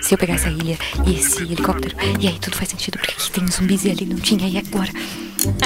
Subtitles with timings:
[0.00, 3.30] Se eu pegar essa ilha e esse helicóptero, e aí tudo faz sentido, porque aqui
[3.30, 4.90] tem zumbis e ali não tinha, e agora?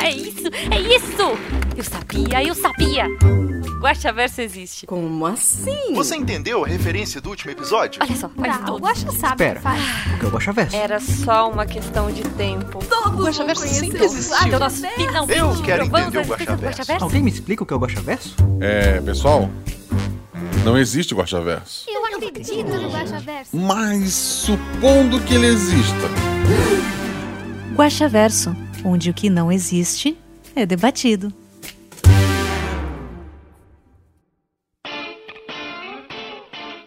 [0.03, 1.39] É isso, é isso!
[1.77, 3.07] Eu sabia, eu sabia!
[3.81, 4.87] Guaxaverso existe.
[4.87, 5.95] Como assim?
[5.95, 8.03] Você entendeu a referência do último episódio?
[8.03, 8.79] Olha só, faz Tá, o.
[8.79, 9.61] Guaxa sabe o Espera.
[10.15, 10.77] O que é o Guaxaverso?
[10.77, 12.81] Era só uma questão de tempo.
[12.85, 14.37] Todos Guaxaverso vão sempre existiu.
[14.37, 15.07] o Então nós Guaxaverso.
[15.07, 17.05] finalmente Eu quero entender o Guaxaverso.
[17.05, 18.35] Alguém me explica o que é o Guaxaverso?
[18.61, 19.49] É, pessoal,
[20.65, 21.85] não existe Guaxaverso.
[21.89, 23.57] Eu acredito no Guaxaverso.
[23.57, 26.09] Mas supondo que ele exista.
[27.75, 28.55] Guaxaverso,
[28.85, 30.17] onde o que não existe
[30.55, 31.33] é debatido.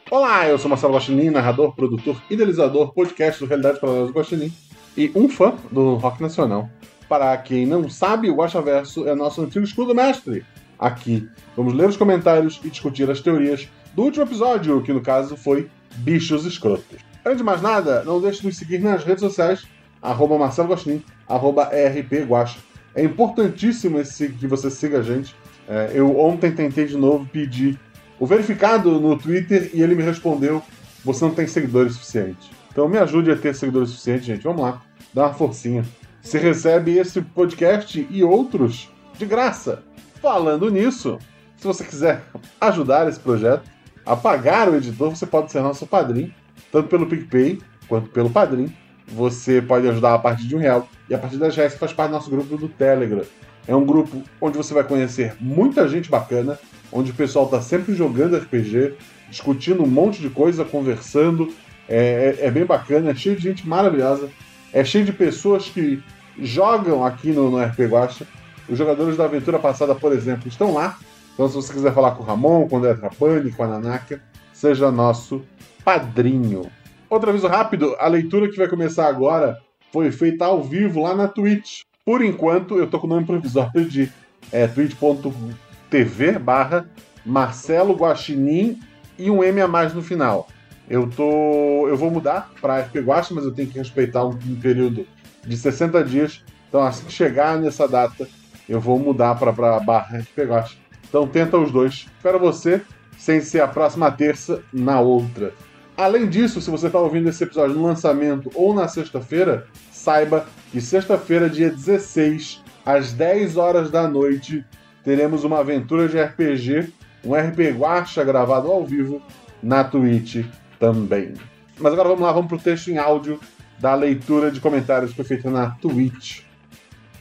[0.09, 4.53] Olá, eu sou Marcelo Guaxinim, narrador, produtor, idealizador, podcast do Realidade Paralela do Guaxinim
[4.95, 6.70] e um fã do rock nacional.
[7.08, 10.45] Para quem não sabe, o Guaxaverso é nosso antigo escudo mestre.
[10.78, 15.36] Aqui, vamos ler os comentários e discutir as teorias do último episódio, que no caso
[15.36, 17.00] foi Bichos Escrotos.
[17.25, 19.66] Antes de mais nada, não deixe de nos seguir nas redes sociais,
[20.02, 22.59] arroba Marcelo Guaxinim, arroba ERPGuaxa.
[22.95, 25.36] É importantíssimo esse, que você siga a gente.
[25.67, 27.80] É, eu ontem tentei de novo pedir
[28.19, 30.62] o verificado no Twitter e ele me respondeu:
[31.03, 32.50] você não tem seguidores suficientes.
[32.72, 34.44] Então me ajude a ter seguidores suficientes, gente.
[34.44, 34.81] Vamos lá,
[35.14, 35.86] dá uma forcinha.
[36.22, 39.84] Você recebe esse podcast e outros de graça.
[40.22, 41.17] Falando nisso,
[41.58, 42.23] se você quiser
[42.59, 43.64] ajudar esse projeto
[44.05, 46.33] a pagar o editor, você pode ser nosso padrinho,
[46.71, 48.73] tanto pelo PicPay quanto pelo Padrim.
[49.07, 51.91] Você pode ajudar a partir de um real e a partir das reais você faz
[51.91, 53.23] parte do nosso grupo do Telegram.
[53.67, 56.57] É um grupo onde você vai conhecer muita gente bacana,
[56.91, 58.94] onde o pessoal está sempre jogando RPG,
[59.29, 61.53] discutindo um monte de coisa, conversando.
[61.89, 64.29] É, é- é bem bacana, é cheio de gente maravilhosa.
[64.72, 66.02] É cheio de pessoas que
[66.39, 68.25] jogam aqui no, no RP Guacha.
[68.69, 70.97] Os jogadores da aventura passada, por exemplo, estão lá.
[71.34, 74.22] Então, se você quiser falar com o Ramon, com o André Trapani, com a Nanaka,
[74.54, 75.42] seja nosso
[75.84, 76.70] padrinho.
[77.10, 79.58] Outro aviso rápido: a leitura que vai começar agora
[79.92, 81.81] foi feita ao vivo lá na Twitch.
[82.06, 84.12] Por enquanto, eu tô com o nome provisório de
[84.52, 86.90] é, twitch.tv barra
[87.25, 88.80] Marcelo Guaxinim
[89.18, 90.47] e um M a mais no final.
[90.90, 91.88] Eu tô.
[91.88, 95.08] Eu vou mudar para RP Guaxa, mas eu tenho que respeitar um, um período
[95.46, 96.44] de 60 dias.
[96.68, 98.28] Então, assim que chegar nessa data,
[98.68, 100.81] eu vou mudar para barra RP Guaxa.
[101.11, 102.07] Então tenta os dois.
[102.16, 102.81] Espero você,
[103.17, 105.53] sem ser a próxima terça, na outra.
[105.97, 110.79] Além disso, se você está ouvindo esse episódio no lançamento ou na sexta-feira, saiba que
[110.79, 114.63] sexta-feira, dia 16, às 10 horas da noite,
[115.03, 116.94] teremos uma aventura de RPG,
[117.25, 119.22] um RPG Guacha gravado ao vivo
[119.61, 120.45] na Twitch
[120.79, 121.33] também.
[121.78, 123.38] Mas agora vamos lá, vamos pro texto em áudio
[123.79, 126.43] da leitura de comentários que foi feita na Twitch.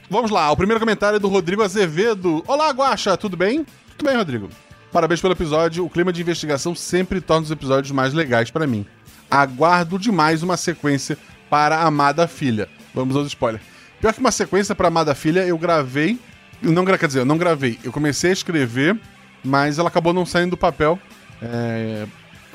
[0.09, 2.43] Vamos lá, o primeiro comentário é do Rodrigo Azevedo.
[2.47, 3.65] Olá, Guaxa, tudo bem?
[4.01, 4.49] Tudo bem, Rodrigo.
[4.91, 5.85] Parabéns pelo episódio.
[5.85, 8.83] O clima de investigação sempre torna os episódios mais legais pra mim.
[9.29, 11.19] Aguardo demais uma sequência
[11.51, 12.67] para a Amada Filha.
[12.95, 13.63] Vamos aos spoilers.
[13.99, 16.19] Pior que uma sequência para Amada Filha, eu gravei.
[16.63, 17.77] Não, quer dizer, eu não gravei.
[17.83, 18.99] Eu comecei a escrever,
[19.43, 20.97] mas ela acabou não saindo do papel.
[21.39, 22.07] É,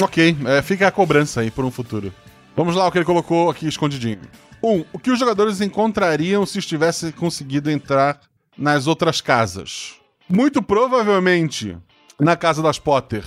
[0.02, 2.12] Ok, é, fica a cobrança aí por um futuro.
[2.56, 4.18] Vamos lá, o que ele colocou aqui escondidinho.
[4.60, 8.18] Um, o que os jogadores encontrariam se estivessem conseguido entrar
[8.58, 9.95] nas outras casas?
[10.28, 11.76] Muito provavelmente
[12.18, 13.24] na casa das Potter.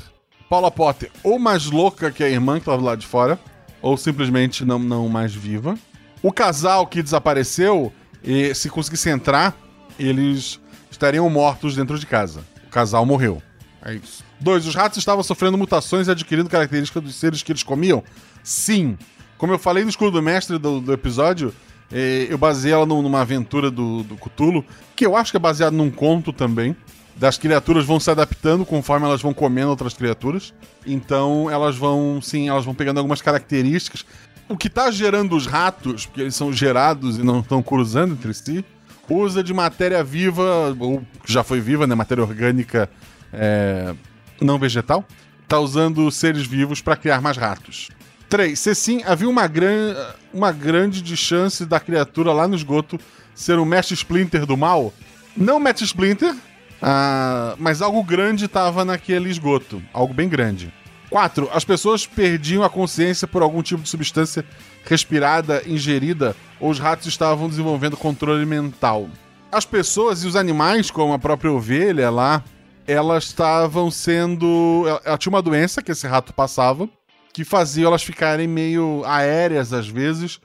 [0.50, 3.40] Paula Potter, ou mais louca que a irmã que estava lá de fora,
[3.82, 5.78] ou simplesmente não, não mais viva.
[6.24, 7.94] O casal que desapareceu,
[8.24, 9.56] e se conseguisse entrar,
[9.98, 10.60] eles
[10.90, 12.44] estariam mortos dentro de casa.
[12.66, 13.42] O casal morreu.
[13.86, 14.24] É isso.
[14.40, 18.04] Dois, os ratos estavam sofrendo mutações e adquirindo características dos seres que eles comiam?
[18.44, 18.98] Sim.
[19.38, 21.54] Como eu falei no escudo do mestre do, do episódio,
[21.92, 24.66] eh, eu baseei ela num- numa aventura do, do Cthulhu,
[24.96, 26.76] que eu acho que é baseado num conto também.
[27.20, 30.54] Das criaturas vão se adaptando conforme elas vão comendo outras criaturas.
[30.86, 34.06] Então elas vão, sim, elas vão pegando algumas características.
[34.48, 38.34] O que tá gerando os ratos, porque eles são gerados e não estão cruzando entre
[38.34, 38.64] si,
[39.10, 41.94] usa de matéria viva, ou já foi viva, né?
[41.94, 42.90] Matéria orgânica
[43.34, 43.94] é,
[44.40, 45.04] não vegetal.
[45.46, 47.90] Tá usando seres vivos para criar mais ratos.
[48.30, 48.58] 3.
[48.58, 49.94] Se sim, havia uma, gran...
[50.34, 52.98] uma grande de chance da criatura lá no esgoto
[53.36, 54.94] ser um Mestre Splinter do mal.
[55.36, 56.36] Não Mestre Splinter,
[56.82, 59.82] ah, mas algo grande estava naquele esgoto.
[59.94, 60.74] Algo bem grande.
[61.10, 61.50] 4.
[61.52, 64.46] As pessoas perdiam a consciência por algum tipo de substância
[64.86, 69.10] respirada, ingerida, ou os ratos estavam desenvolvendo controle mental.
[69.52, 72.44] As pessoas e os animais, como a própria ovelha lá,
[72.88, 74.86] elas estavam sendo.
[75.04, 76.88] Ela, tinha uma doença que esse rato passava,
[77.34, 80.40] que fazia elas ficarem meio aéreas às vezes,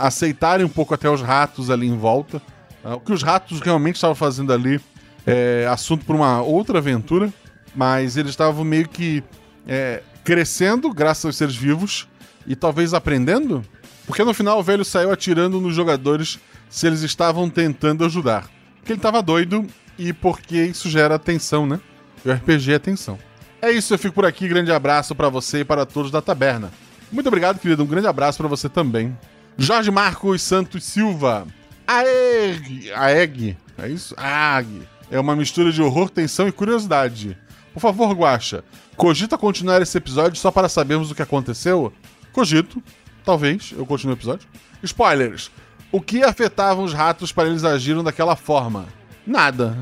[0.00, 2.40] aceitarem um pouco até os ratos ali em volta.
[2.84, 4.80] Ah, o que os ratos realmente estavam fazendo ali
[5.26, 7.32] é assunto para uma outra aventura,
[7.74, 9.22] mas eles estavam meio que
[9.66, 12.08] é, crescendo graças aos seres vivos
[12.46, 13.64] e talvez aprendendo?
[14.06, 16.38] Porque no final o velho saiu atirando nos jogadores
[16.70, 18.48] se eles estavam tentando ajudar.
[18.78, 19.66] Porque ele tava doido
[19.98, 21.80] e porque isso gera tensão, né?
[22.24, 23.18] E o RPG é tensão.
[23.60, 24.46] É isso, eu fico por aqui.
[24.46, 26.70] Grande abraço para você e para todos da taberna.
[27.10, 27.82] Muito obrigado, querido.
[27.82, 29.16] Um grande abraço para você também.
[29.58, 31.46] Jorge Marcos Santos Silva.
[31.86, 32.92] Aeg.
[32.92, 33.56] Aeg.
[33.78, 34.14] É isso?
[34.16, 34.86] Aeg.
[35.10, 37.36] É uma mistura de horror, tensão e curiosidade.
[37.72, 38.64] Por favor, Guaxa,
[38.96, 41.92] cogita continuar esse episódio só para sabermos o que aconteceu?
[42.32, 42.82] Cogito.
[43.24, 44.48] Talvez eu continue o episódio.
[44.82, 45.50] Spoilers.
[45.92, 48.86] O que afetava os ratos para eles agirem daquela forma?
[49.26, 49.76] Nada.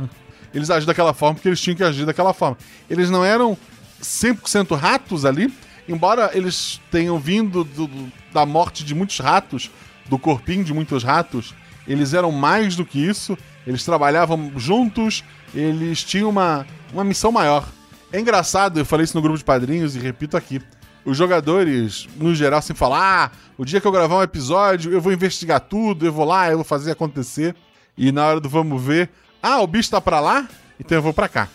[0.53, 2.57] Eles agiram daquela forma porque eles tinham que agir daquela forma.
[2.89, 3.57] Eles não eram
[4.01, 5.53] 100% ratos ali,
[5.89, 9.71] embora eles tenham vindo do- do- da morte de muitos ratos,
[10.09, 11.55] do corpinho de muitos ratos,
[11.87, 13.37] eles eram mais do que isso.
[13.67, 17.67] Eles trabalhavam juntos, eles tinham uma, uma missão maior.
[18.13, 20.61] É engraçado, eu falei isso no grupo de padrinhos e repito aqui.
[21.05, 25.01] Os jogadores, no geral, sempre falam: ah, o dia que eu gravar um episódio, eu
[25.01, 27.55] vou investigar tudo, eu vou lá, eu vou fazer acontecer.
[27.97, 29.11] E na hora do vamos ver,
[29.43, 30.49] ah, o bicho tá pra lá?
[30.79, 31.49] Então eu vou pra cá.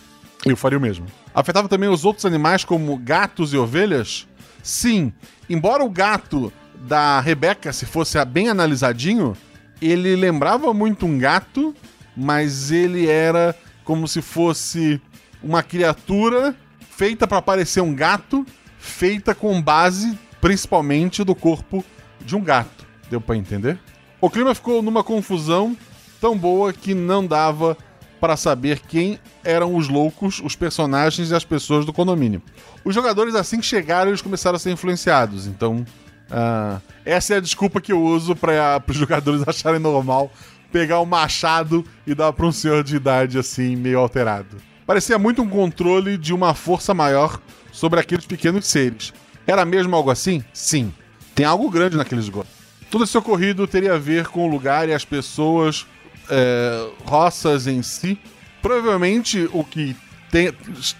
[0.44, 1.06] Eu faria o mesmo.
[1.34, 4.26] Afetava também os outros animais, como gatos e ovelhas?
[4.62, 5.12] Sim.
[5.48, 9.36] Embora o gato da Rebeca, se fosse bem analisadinho,
[9.80, 11.74] ele lembrava muito um gato,
[12.16, 13.54] mas ele era
[13.84, 15.00] como se fosse
[15.42, 16.54] uma criatura
[16.90, 18.46] feita para parecer um gato,
[18.78, 21.84] feita com base principalmente do corpo
[22.20, 22.86] de um gato.
[23.10, 23.78] Deu para entender?
[24.20, 25.76] O clima ficou numa confusão
[26.20, 27.76] tão boa que não dava
[28.20, 32.42] para saber quem eram os loucos, os personagens e as pessoas do condomínio.
[32.84, 35.46] Os jogadores, assim que chegaram, eles começaram a ser influenciados.
[35.46, 35.84] Então,
[36.30, 40.30] ah, essa é a desculpa que eu uso para os jogadores acharem normal
[40.72, 44.56] pegar o machado e dar para um senhor de idade assim, meio alterado.
[44.86, 47.40] Parecia muito um controle de uma força maior
[47.72, 49.12] sobre aqueles pequenos seres.
[49.46, 50.44] Era mesmo algo assim?
[50.52, 50.92] Sim.
[51.34, 52.48] Tem algo grande naquele esgoto.
[52.90, 55.86] Todo esse ocorrido teria a ver com o lugar e as pessoas,
[56.28, 58.18] é, roças em si.
[58.60, 59.96] Provavelmente o que
[60.30, 60.52] tem-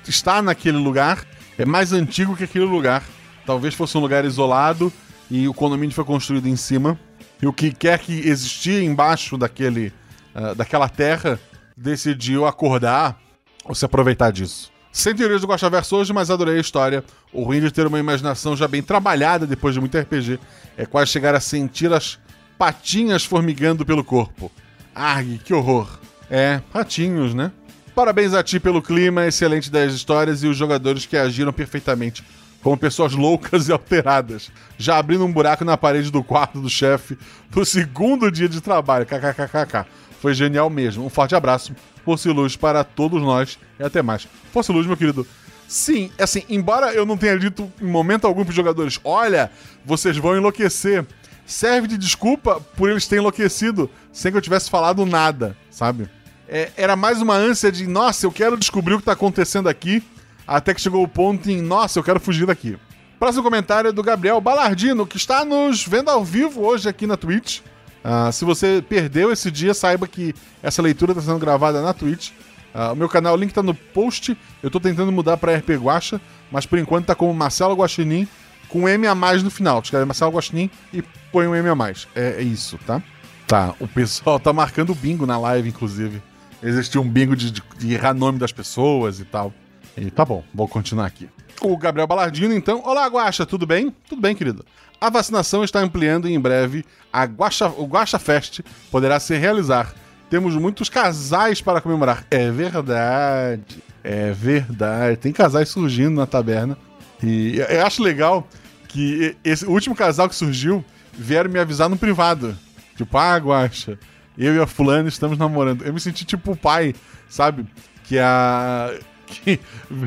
[0.06, 1.24] está naquele lugar
[1.58, 3.04] é mais antigo que aquele lugar.
[3.44, 4.92] Talvez fosse um lugar isolado
[5.30, 6.98] e o condomínio foi construído em cima.
[7.40, 9.92] E o que quer que existia embaixo daquele,
[10.34, 11.38] ah, daquela terra
[11.76, 13.18] decidiu acordar
[13.64, 14.70] ou se aproveitar disso.
[14.92, 17.04] Sem teorias do Guaxaverso hoje, mas adorei a história.
[17.32, 20.38] O ruim de ter uma imaginação já bem trabalhada depois de muito RPG
[20.76, 22.18] é quase chegar a sentir as
[22.58, 24.50] patinhas formigando pelo corpo.
[24.94, 25.98] Arg, que horror.
[26.28, 27.52] É, ratinhos, né?
[27.94, 32.24] Parabéns a ti pelo clima, excelente das histórias e os jogadores que agiram perfeitamente,
[32.62, 37.18] como pessoas loucas e alteradas, já abrindo um buraco na parede do quarto do chefe
[37.54, 39.06] no segundo dia de trabalho.
[39.06, 39.86] KKKKK.
[40.20, 41.04] Foi genial mesmo.
[41.04, 41.74] Um forte abraço,
[42.04, 44.28] força e luz para todos nós e até mais.
[44.52, 45.26] Força e luz, meu querido.
[45.66, 49.52] Sim, assim, embora eu não tenha dito em momento algum para os jogadores, olha,
[49.84, 51.06] vocês vão enlouquecer,
[51.46, 56.10] serve de desculpa por eles terem enlouquecido sem que eu tivesse falado nada, sabe?
[56.48, 60.02] É, era mais uma ânsia de, nossa, eu quero descobrir o que tá acontecendo aqui,
[60.50, 62.76] até que chegou o ponto em, nossa, eu quero fugir daqui.
[63.20, 67.16] Próximo comentário é do Gabriel Balardino, que está nos vendo ao vivo hoje aqui na
[67.16, 67.60] Twitch.
[68.02, 72.30] Ah, se você perdeu esse dia, saiba que essa leitura está sendo gravada na Twitch.
[72.74, 74.36] Ah, o meu canal, o link tá no post.
[74.60, 76.20] Eu tô tentando mudar pra RP Guacha,
[76.50, 78.26] mas por enquanto tá como Marcelo Guaxinim,
[78.68, 79.78] com um M a mais no final.
[79.78, 82.08] Escreve Marcelo Guaxinim e põe um M a mais.
[82.12, 83.00] É, é isso, tá?
[83.46, 86.20] Tá, o pessoal tá marcando bingo na live, inclusive.
[86.60, 89.54] Existia um bingo de, de, de errar nome das pessoas e tal.
[90.00, 91.28] E tá bom, vou continuar aqui.
[91.60, 92.80] O Gabriel Balardino, então.
[92.86, 93.94] Olá, Guaxa, tudo bem?
[94.08, 94.64] Tudo bem, querido.
[94.98, 99.94] A vacinação está ampliando e em breve a Guaxa, o Guaxa Fest poderá se realizar.
[100.30, 102.24] Temos muitos casais para comemorar.
[102.30, 103.82] É verdade.
[104.02, 105.18] É verdade.
[105.18, 106.78] Tem casais surgindo na taberna.
[107.22, 108.48] E eu acho legal
[108.88, 112.56] que esse último casal que surgiu vieram me avisar no privado.
[112.96, 113.98] Tipo, ah, Guaxa,
[114.38, 115.84] eu e a fulana estamos namorando.
[115.84, 116.94] Eu me senti tipo o pai,
[117.28, 117.66] sabe?
[118.04, 118.94] Que a.
[119.30, 119.60] Que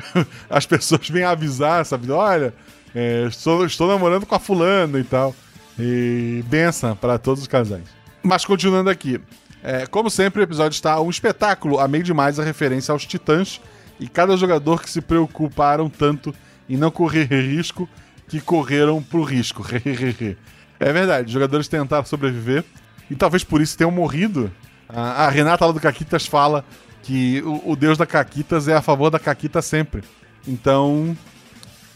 [0.49, 2.11] as pessoas vêm avisar, sabe?
[2.11, 2.53] Olha,
[2.93, 5.35] é, estou, estou namorando com a fulana e tal.
[5.79, 7.83] E benção para todos os casais.
[8.21, 9.19] Mas continuando aqui.
[9.63, 11.79] É, como sempre, o episódio está um espetáculo.
[11.79, 13.61] Amei demais a referência aos titãs
[13.99, 16.35] e cada jogador que se preocuparam tanto
[16.69, 17.87] em não correr risco
[18.27, 19.65] que correram pro risco.
[20.79, 22.63] é verdade, os jogadores tentaram sobreviver
[23.09, 24.51] e talvez por isso tenham morrido.
[24.89, 26.65] A, Renata lá do Caquitas fala
[27.03, 30.01] que o, o deus da Caquitas é a favor da Caquita sempre.
[30.47, 31.15] Então,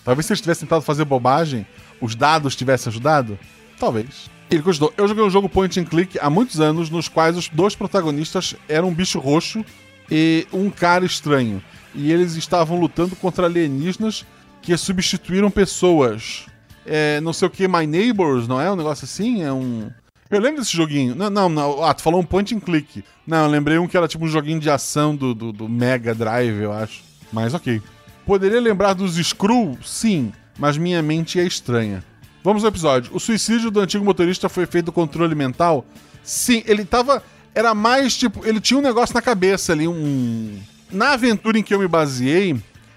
[0.04, 1.66] talvez se eles tivessem tentado fazer bobagem,
[2.00, 3.40] os dados tivessem ajudado?
[3.80, 4.30] Talvez.
[4.50, 4.94] Ele continuou.
[4.96, 8.56] Eu joguei um jogo point and click há muitos anos, nos quais os dois protagonistas
[8.70, 9.66] eram um bicho roxo
[10.10, 11.62] e um cara estranho.
[11.96, 14.26] E eles estavam lutando contra alienígenas
[14.62, 16.46] que substituíram pessoas.
[16.86, 18.72] é, não sei o que, My Neighbors, não é?
[18.72, 19.44] Um negócio assim?
[19.44, 19.90] É um.
[20.30, 21.16] Eu lembro desse joguinho.
[21.16, 21.84] Não, não, não.
[21.84, 23.04] Ah, tu falou um point and click.
[23.26, 26.14] Não, eu lembrei um que era tipo um joguinho de ação do, do, do Mega
[26.14, 27.02] Drive, eu acho.
[27.32, 27.82] Mas ok.
[28.26, 29.78] Poderia lembrar dos Screw?
[29.84, 32.04] Sim, mas minha mente é estranha.
[32.44, 33.16] Vamos ao episódio.
[33.16, 35.86] O suicídio do antigo motorista foi feito controle mental?
[36.24, 37.24] Sim, ele tava.
[37.56, 38.46] Era mais tipo.
[38.46, 40.60] Ele tinha um negócio na cabeça ali, um.
[40.92, 42.56] Na aventura em que eu me baseei,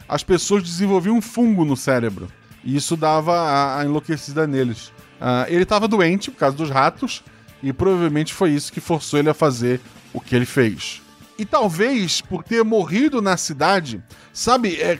[0.08, 2.28] as pessoas desenvolviam um fungo no cérebro.
[2.64, 4.88] E isso dava a, a enlouquecida neles.
[5.20, 7.22] Uh, ele estava doente por causa dos ratos,
[7.62, 9.80] e provavelmente foi isso que forçou ele a fazer
[10.12, 11.02] o que ele fez.
[11.38, 14.02] E talvez por ter morrido na cidade,
[14.32, 14.98] sabe, é,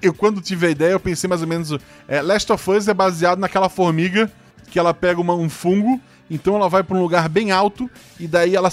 [0.00, 1.70] eu quando tive a ideia, eu pensei mais ou menos.
[2.08, 4.30] É, Last of Us é baseado naquela formiga
[4.70, 6.00] que ela pega uma, um fungo,
[6.30, 8.70] então ela vai para um lugar bem alto e daí ela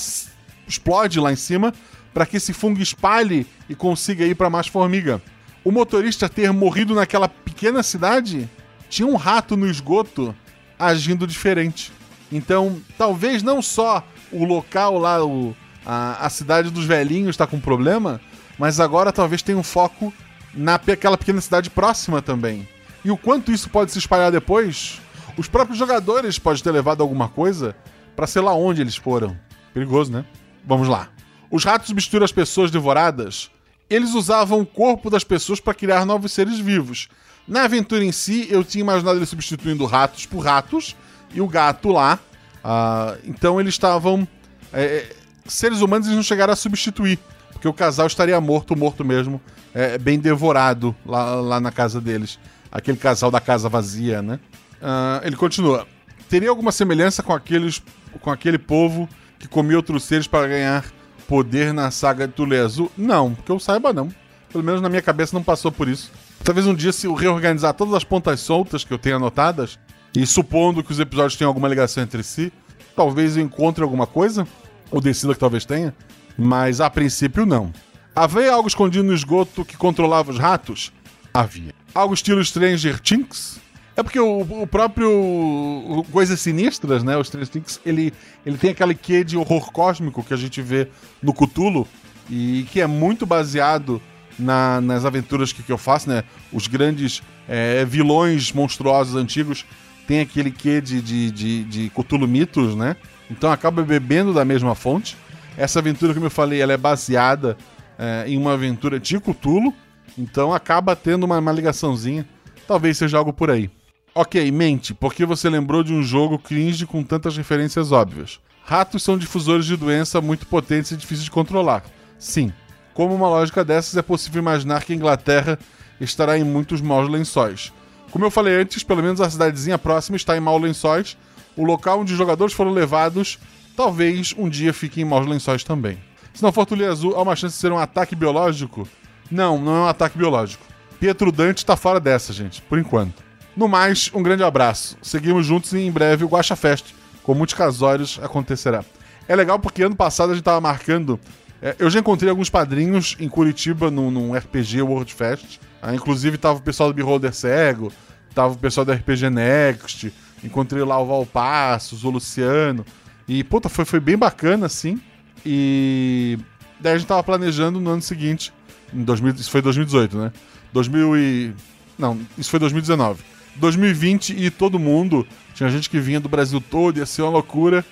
[0.67, 1.73] explode lá em cima
[2.13, 5.21] para que esse fungo espalhe e consiga ir para mais formiga.
[5.63, 8.49] O motorista ter morrido naquela pequena cidade
[8.89, 10.35] tinha um rato no esgoto
[10.77, 11.91] agindo diferente.
[12.31, 15.55] Então, talvez não só o local lá, o,
[15.85, 18.19] a, a cidade dos velhinhos está com problema,
[18.57, 20.13] mas agora talvez tenha um foco
[20.53, 22.67] naquela pequena cidade próxima também.
[23.03, 25.01] E o quanto isso pode se espalhar depois,
[25.37, 27.75] os próprios jogadores podem ter levado alguma coisa
[28.15, 29.37] para sei lá onde eles foram.
[29.73, 30.25] Perigoso, né?
[30.65, 31.09] Vamos lá.
[31.49, 33.49] Os ratos substituíram as pessoas devoradas.
[33.93, 37.07] Eles usavam o corpo das pessoas para criar novos seres vivos.
[37.47, 40.95] Na aventura em si, eu tinha imaginado eles substituindo ratos por ratos
[41.31, 42.17] e o gato lá.
[42.63, 44.27] Uh, então eles estavam.
[44.71, 45.13] É,
[45.45, 47.19] seres humanos eles não chegaram a substituir,
[47.51, 49.39] porque o casal estaria morto, morto mesmo,
[49.75, 52.39] é, bem devorado lá, lá na casa deles.
[52.71, 54.39] Aquele casal da casa vazia, né?
[54.81, 55.85] Uh, ele continua.
[56.27, 57.83] Teria alguma semelhança com aqueles
[58.21, 59.07] com aquele povo
[59.37, 60.83] que comia outros seres para ganhar
[61.27, 62.91] poder na saga de Tule Azul?
[62.97, 64.09] Não, que eu saiba não.
[64.51, 66.11] Pelo menos na minha cabeça não passou por isso.
[66.43, 69.79] Talvez um dia, se eu reorganizar todas as pontas soltas que eu tenho anotadas,
[70.15, 72.51] e supondo que os episódios tenham alguma ligação entre si,
[72.95, 74.47] talvez eu encontre alguma coisa,
[74.91, 75.93] ou decida que talvez tenha,
[76.37, 77.73] mas a princípio não.
[78.15, 80.93] Havia algo escondido no esgoto que controlava os ratos?
[81.33, 81.73] Havia.
[81.95, 83.59] Algo estilo Stranger Things?
[83.95, 87.15] É porque o, o próprio Coisas Sinistras, né?
[87.15, 88.11] O Stranger Things, ele,
[88.45, 90.87] ele tem aquele quê de horror cósmico que a gente vê
[91.21, 91.87] no Cthulhu
[92.29, 94.01] e que é muito baseado
[94.37, 96.23] na, nas aventuras que, que eu faço, né?
[96.51, 99.63] Os grandes é, vilões monstruosos antigos
[100.07, 102.95] têm aquele quê de, de, de, de Cthulhu mitos, né?
[103.29, 105.15] Então acaba bebendo da mesma fonte.
[105.55, 107.55] Essa aventura, como eu falei, ela é baseada
[107.97, 109.71] é, em uma aventura de Cthulhu,
[110.17, 112.27] então acaba tendo uma, uma ligaçãozinha.
[112.67, 113.69] Talvez seja algo por aí.
[114.15, 118.39] Ok, mente, porque você lembrou de um jogo cringe com tantas referências óbvias.
[118.63, 121.83] Ratos são difusores de doença muito potentes e difíceis de controlar.
[122.19, 122.53] Sim,
[122.93, 125.57] como uma lógica dessas, é possível imaginar que a Inglaterra
[125.99, 127.73] estará em muitos maus lençóis.
[128.11, 131.17] Como eu falei antes, pelo menos a cidadezinha próxima está em maus lençóis.
[131.57, 133.39] O local onde os jogadores foram levados
[133.75, 135.97] talvez um dia fique em maus lençóis também.
[136.33, 138.87] Se não for Tulha Azul, há uma chance de ser um ataque biológico?
[139.29, 140.63] Não, não é um ataque biológico.
[140.99, 143.23] Pietro Dante está fora dessa, gente, por enquanto.
[143.55, 144.97] No mais, um grande abraço.
[145.01, 148.83] Seguimos juntos e em breve o Guacha Fest, com muitos casórios, acontecerá.
[149.27, 151.19] É legal porque ano passado a gente estava marcando
[151.63, 155.61] é, eu já encontrei alguns padrinhos em Curitiba num, num RPG World Fest.
[155.81, 157.89] Ah, inclusive tava o pessoal do Beholder Cego,
[158.35, 162.85] tava o pessoal do RPG Next, encontrei lá o Valpassos, o Luciano.
[163.25, 164.99] E, puta, foi, foi bem bacana, assim.
[165.45, 166.37] E
[166.81, 168.51] daí a gente tava planejando no ano seguinte,
[168.93, 170.33] em 2000, isso foi 2018, né?
[170.73, 171.53] 2000 e...
[171.97, 173.23] Não, isso foi 2019.
[173.55, 177.85] 2020 e todo mundo, tinha gente que vinha do Brasil todo, ia ser uma loucura,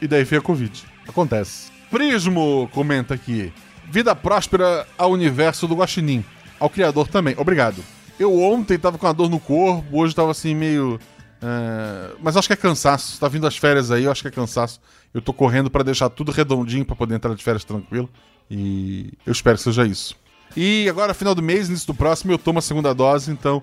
[0.00, 0.84] e daí veio a Covid.
[1.08, 1.70] Acontece.
[1.90, 3.52] Prismo comenta aqui.
[3.90, 6.24] Vida próspera ao universo do Guaxinim.
[6.58, 7.34] Ao criador também.
[7.38, 7.84] Obrigado.
[8.18, 10.98] Eu ontem tava com a dor no corpo, hoje tava assim meio.
[11.42, 13.20] Uh, mas acho que é cansaço.
[13.20, 14.80] Tá vindo as férias aí, eu acho que é cansaço.
[15.12, 18.08] Eu tô correndo para deixar tudo redondinho para poder entrar de férias tranquilo.
[18.50, 20.16] E eu espero que seja isso.
[20.56, 23.60] E agora, final do mês, início do próximo, eu tomo a segunda dose, então.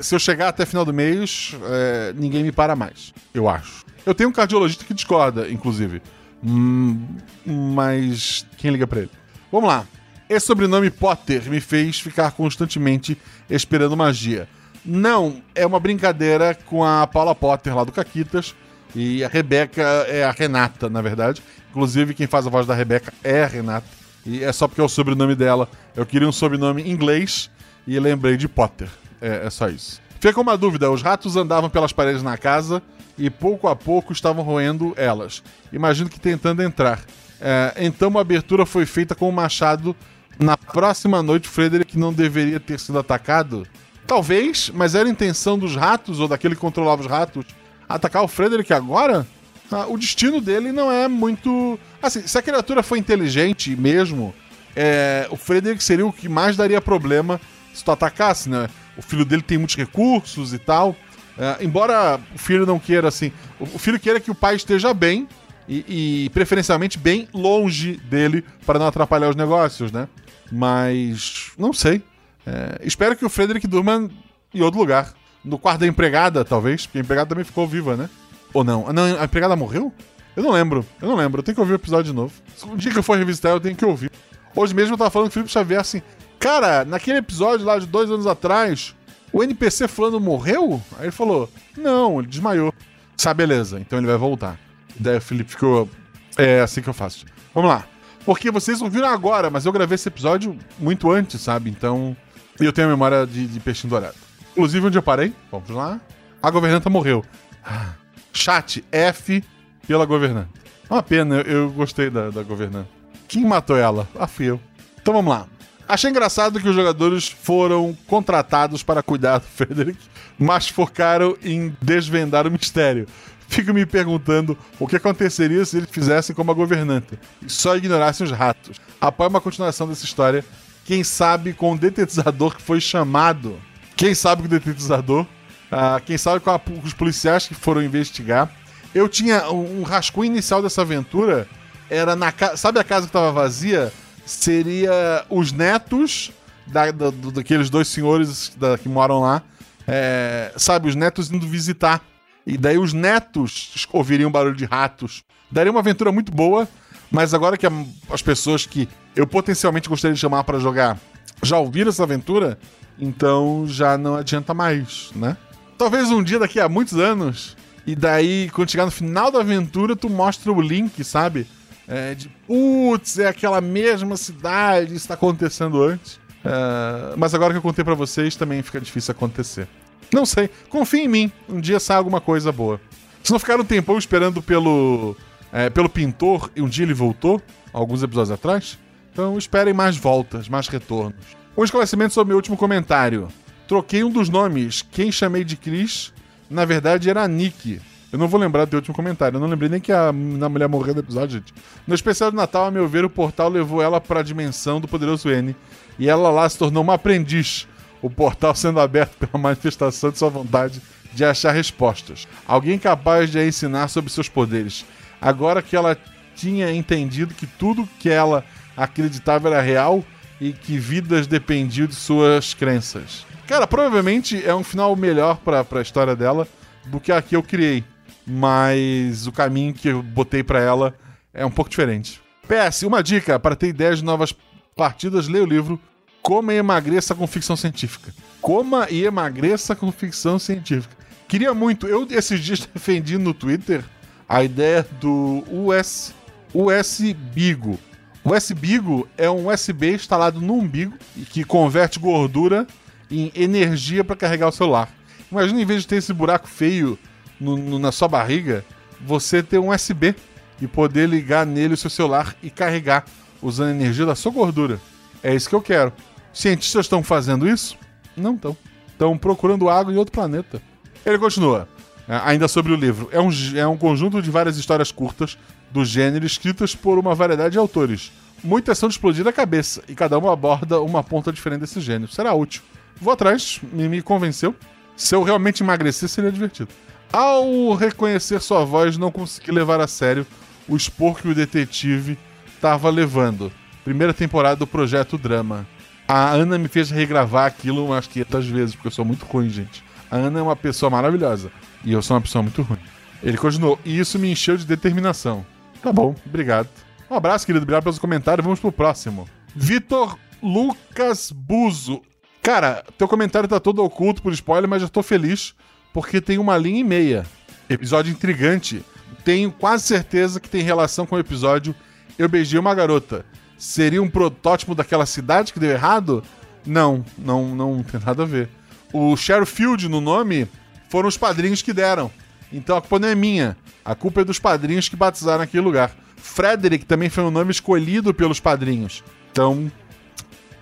[0.00, 3.12] Se eu chegar até final do mês, é, ninguém me para mais.
[3.32, 3.84] Eu acho.
[4.06, 6.02] Eu tenho um cardiologista que discorda, inclusive.
[6.42, 7.06] Hum,
[7.44, 9.10] mas quem liga para ele?
[9.50, 9.86] Vamos lá.
[10.28, 13.16] Esse sobrenome Potter me fez ficar constantemente
[13.48, 14.48] esperando magia.
[14.84, 18.54] Não, é uma brincadeira com a Paula Potter lá do Caquitas.
[18.94, 21.42] E a Rebeca é a Renata, na verdade.
[21.70, 23.86] Inclusive, quem faz a voz da Rebeca é a Renata.
[24.24, 25.68] E é só porque é o sobrenome dela.
[25.96, 27.50] Eu queria um sobrenome em inglês
[27.86, 28.88] e lembrei de Potter.
[29.24, 30.02] É, é só isso.
[30.20, 32.82] Fica uma dúvida: os ratos andavam pelas paredes na casa
[33.16, 35.42] e pouco a pouco estavam roendo elas.
[35.72, 37.00] Imagino que tentando entrar.
[37.40, 39.96] É, então uma abertura foi feita com o machado.
[40.38, 43.66] Na próxima noite, Frederick não deveria ter sido atacado.
[44.06, 47.46] Talvez, mas era a intenção dos ratos, ou daquele que controlava os ratos,
[47.88, 49.26] atacar o Frederick agora?
[49.70, 51.78] Ah, o destino dele não é muito.
[52.02, 54.34] Assim, se a criatura for inteligente mesmo,
[54.76, 57.40] é, o Frederick seria o que mais daria problema
[57.72, 58.68] se tu atacasse, né?
[58.96, 60.96] O filho dele tem muitos recursos e tal.
[61.36, 63.32] É, embora o filho não queira, assim.
[63.58, 65.28] O, filho queira que o pai esteja bem
[65.68, 70.08] e, e preferencialmente bem longe dele para não atrapalhar os negócios, né?
[70.50, 71.50] Mas.
[71.58, 72.02] Não sei.
[72.46, 74.08] É, espero que o Frederick durma
[74.52, 75.12] em outro lugar.
[75.44, 78.08] No quarto da empregada, talvez, porque a empregada também ficou viva, né?
[78.52, 78.90] Ou não?
[78.92, 79.92] Não, a empregada morreu?
[80.36, 80.86] Eu não lembro.
[81.02, 81.40] Eu não lembro.
[81.40, 82.32] Eu tenho que ouvir o episódio de novo.
[82.66, 84.10] Um dia que eu for revisitar, eu tenho que ouvir.
[84.54, 86.00] Hoje mesmo eu tava falando com o Felipe Xavier assim.
[86.44, 88.94] Cara, naquele episódio lá de dois anos atrás,
[89.32, 90.78] o NPC fulano morreu?
[90.98, 92.70] Aí ele falou: Não, ele desmaiou.
[93.16, 94.60] Tá, beleza, então ele vai voltar.
[95.00, 95.88] Daí o Felipe ficou.
[96.36, 97.24] É assim que eu faço.
[97.54, 97.86] Vamos lá.
[98.26, 101.70] Porque vocês ouviram agora, mas eu gravei esse episódio muito antes, sabe?
[101.70, 102.14] Então.
[102.60, 104.16] E eu tenho a memória de, de peixinho dourado.
[104.52, 105.98] Inclusive, onde eu parei, vamos lá.
[106.42, 107.24] A governanta morreu.
[107.64, 107.94] Ah,
[108.34, 109.42] Chat F
[109.88, 110.50] pela governanta.
[110.90, 112.90] Uma pena, eu, eu gostei da, da governanta.
[113.26, 114.06] Quem matou ela?
[114.18, 114.60] Ah, fui eu.
[115.00, 115.46] Então vamos lá.
[115.86, 119.98] Achei engraçado que os jogadores foram contratados para cuidar do Frederick,
[120.38, 123.06] mas focaram em desvendar o mistério.
[123.48, 128.24] Fico me perguntando o que aconteceria se eles fizessem como a governanta e só ignorassem
[128.24, 128.80] os ratos.
[129.00, 130.44] Apoio uma continuação dessa história.
[130.86, 133.60] Quem sabe com o detetizador que foi chamado.
[133.96, 135.26] Quem sabe com o detetizador.
[135.70, 138.50] Ah, quem sabe com a- os policiais que foram investigar.
[138.94, 141.46] Eu tinha um rascunho inicial dessa aventura.
[141.90, 142.56] Era na casa.
[142.56, 143.92] Sabe a casa que estava vazia?
[144.26, 146.32] Seria os netos
[146.66, 149.42] da, da- daqueles dois senhores da- que moram lá.
[149.86, 152.02] É, sabe, os netos indo visitar.
[152.46, 155.22] E daí os netos ouviriam barulho de ratos.
[155.50, 156.66] Daria uma aventura muito boa,
[157.10, 157.72] mas agora que a-
[158.10, 160.98] as pessoas que eu potencialmente gostaria de chamar para jogar
[161.42, 162.58] já ouviram essa aventura,
[162.98, 165.36] então já não adianta mais, né?
[165.76, 169.94] Talvez um dia daqui a muitos anos, e daí quando chegar no final da aventura,
[169.94, 171.46] tu mostra o link, sabe?
[171.86, 176.18] É, de putz, é aquela mesma cidade, isso tá acontecendo antes.
[176.44, 179.68] É, mas agora que eu contei pra vocês, também fica difícil acontecer.
[180.12, 182.80] Não sei, confia em mim, um dia sai alguma coisa boa.
[183.22, 185.16] Se não ficar um tempão esperando pelo,
[185.52, 187.40] é, pelo pintor e um dia ele voltou,
[187.72, 188.78] alguns episódios atrás,
[189.12, 191.14] então esperem mais voltas, mais retornos.
[191.56, 193.28] Um esclarecimento sobre meu último comentário.
[193.66, 194.82] Troquei um dos nomes.
[194.82, 196.12] Quem chamei de Chris,
[196.50, 197.80] na verdade, era Nick.
[198.14, 199.38] Eu não vou lembrar do teu último comentário.
[199.38, 201.52] Eu não lembrei nem que a, a mulher morreu no episódio, gente.
[201.84, 204.86] No especial de Natal, a meu ver, o portal levou ela para a dimensão do
[204.86, 205.56] poderoso N.
[205.98, 207.66] E ela lá se tornou uma aprendiz.
[208.00, 210.80] O portal sendo aberto pela manifestação de sua vontade
[211.12, 212.28] de achar respostas.
[212.46, 214.86] Alguém capaz de a ensinar sobre seus poderes.
[215.20, 215.98] Agora que ela
[216.36, 218.44] tinha entendido que tudo que ela
[218.76, 220.04] acreditava era real
[220.40, 223.26] e que vidas dependiam de suas crenças.
[223.48, 226.46] Cara, provavelmente é um final melhor pra, pra história dela
[226.86, 227.82] do que a que eu criei.
[228.26, 230.94] Mas o caminho que eu botei pra ela
[231.32, 232.20] é um pouco diferente.
[232.48, 234.34] PS, uma dica para ter ideias de novas
[234.76, 235.80] partidas, leia o livro
[236.22, 238.12] Coma e Emagreça com Ficção Científica.
[238.40, 240.96] Coma e Emagreça com Ficção Científica.
[241.28, 243.84] Queria muito, eu esses dias defendi no Twitter
[244.28, 246.14] a ideia do US,
[246.52, 247.00] US
[247.34, 247.78] Bigo.
[248.22, 250.94] O US Bigo é um USB instalado no umbigo
[251.30, 252.66] que converte gordura
[253.10, 254.88] em energia para carregar o celular.
[255.30, 256.98] Imagina, em vez de ter esse buraco feio
[257.40, 258.64] no- no- na sua barriga,
[259.00, 260.14] você ter um USB
[260.60, 263.04] e poder ligar nele o seu celular e carregar
[263.42, 264.80] usando a energia da sua gordura.
[265.22, 265.92] É isso que eu quero.
[266.32, 267.76] Cientistas estão fazendo isso?
[268.16, 268.56] Não estão.
[268.88, 270.60] Estão procurando água em outro planeta.
[271.04, 271.68] Ele continua.
[272.08, 273.08] É, Ainda sobre o livro.
[273.12, 275.36] É um, é um conjunto de várias histórias curtas
[275.70, 278.12] do gênero escritas por uma variedade de autores.
[278.42, 282.12] Muitas são de explodir a cabeça e cada uma aborda uma ponta diferente desse gênero.
[282.12, 282.62] Será útil.
[283.00, 284.54] Vou atrás, me, me convenceu.
[284.96, 286.68] Se eu realmente emagrecer, seria divertido.
[287.14, 290.26] Ao reconhecer sua voz, não consegui levar a sério
[290.66, 292.18] o expor que o detetive
[292.52, 293.52] estava levando.
[293.84, 295.64] Primeira temporada do Projeto Drama.
[296.08, 299.84] A Ana me fez regravar aquilo umas 500 vezes, porque eu sou muito ruim, gente.
[300.10, 301.52] A Ana é uma pessoa maravilhosa.
[301.84, 302.80] E eu sou uma pessoa muito ruim.
[303.22, 305.46] Ele continuou, e isso me encheu de determinação.
[305.80, 306.68] Tá bom, obrigado.
[307.08, 307.62] Um abraço, querido.
[307.62, 308.44] Obrigado pelos comentários.
[308.44, 309.28] Vamos pro próximo.
[309.54, 312.02] Vitor Lucas Buzo.
[312.42, 315.54] Cara, teu comentário tá todo oculto por spoiler, mas já tô feliz
[315.94, 317.24] porque tem uma linha e meia.
[317.70, 318.84] Episódio intrigante.
[319.24, 321.74] Tenho quase certeza que tem relação com o episódio
[322.18, 323.24] Eu Beijei uma Garota.
[323.56, 326.22] Seria um protótipo daquela cidade que deu errado?
[326.66, 328.50] Não, não, não tem nada a ver.
[328.92, 330.48] O Sherifield no nome
[330.90, 332.10] foram os padrinhos que deram.
[332.52, 333.56] Então a culpa não é minha.
[333.84, 335.92] A culpa é dos padrinhos que batizaram aquele lugar.
[336.16, 339.04] Frederick também foi um nome escolhido pelos padrinhos.
[339.30, 339.70] Então,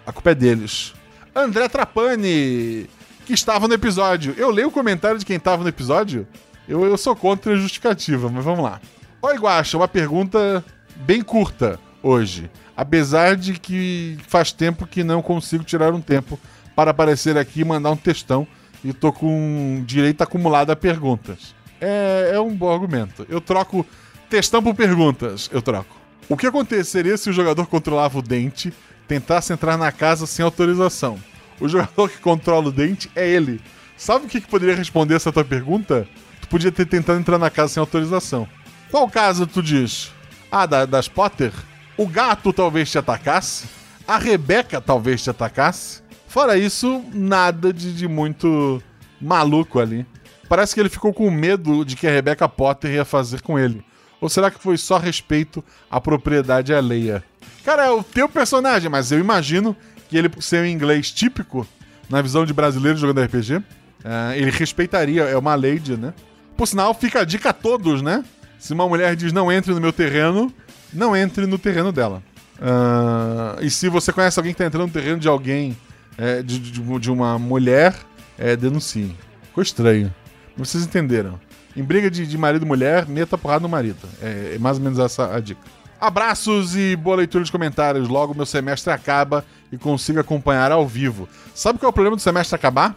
[0.06, 0.92] a culpa é deles.
[1.34, 2.88] André Trapani.
[3.32, 4.34] Que estava no episódio.
[4.36, 6.28] Eu leio o comentário de quem estava no episódio.
[6.68, 8.78] Eu, eu sou contra a justificativa, mas vamos lá.
[9.22, 10.62] Oi, Guaxa, uma pergunta
[10.96, 12.50] bem curta hoje.
[12.76, 16.38] Apesar de que faz tempo que não consigo tirar um tempo
[16.76, 18.46] para aparecer aqui e mandar um textão
[18.84, 21.54] e tô com direito acumulado a perguntas.
[21.80, 23.24] É, é um bom argumento.
[23.30, 23.86] Eu troco
[24.28, 25.48] textão por perguntas.
[25.50, 25.96] Eu troco.
[26.28, 28.74] O que aconteceria se o jogador controlava o dente,
[29.08, 31.18] tentasse entrar na casa sem autorização?
[31.60, 33.60] O jogador que controla o dente é ele.
[33.96, 36.08] Sabe o que, que poderia responder essa tua pergunta?
[36.40, 38.48] Tu podia ter tentado entrar na casa sem autorização.
[38.90, 40.10] Qual casa tu diz?
[40.50, 41.52] Ah, da, das Potter?
[41.96, 43.66] O gato talvez te atacasse?
[44.06, 46.02] A Rebeca talvez te atacasse?
[46.26, 48.82] Fora isso, nada de, de muito
[49.20, 50.06] maluco ali.
[50.48, 53.84] Parece que ele ficou com medo de que a Rebecca Potter ia fazer com ele.
[54.20, 57.24] Ou será que foi só respeito à propriedade alheia?
[57.64, 59.76] Cara, é o teu personagem, mas eu imagino
[60.12, 61.66] que ele, por ser um inglês típico,
[62.10, 63.62] na visão de brasileiro jogando RPG,
[64.04, 66.12] é, ele respeitaria, é uma lady, né?
[66.54, 68.22] Por sinal, fica a dica a todos, né?
[68.58, 70.52] Se uma mulher diz não entre no meu terreno,
[70.92, 72.22] não entre no terreno dela.
[72.58, 75.74] Uh, e se você conhece alguém que tá entrando no terreno de alguém,
[76.18, 77.96] é, de, de, de, uma mulher,
[78.36, 79.16] é, denuncie.
[79.44, 80.14] Ficou estranho.
[80.54, 81.40] Vocês entenderam.
[81.74, 84.06] Em briga de, de marido e mulher, meta porrada no marido.
[84.20, 85.62] É, é, mais ou menos essa a dica.
[86.02, 88.08] Abraços e boa leitura de comentários.
[88.08, 91.28] Logo meu semestre acaba e consigo acompanhar ao vivo.
[91.54, 92.96] Sabe qual é o problema do semestre acabar?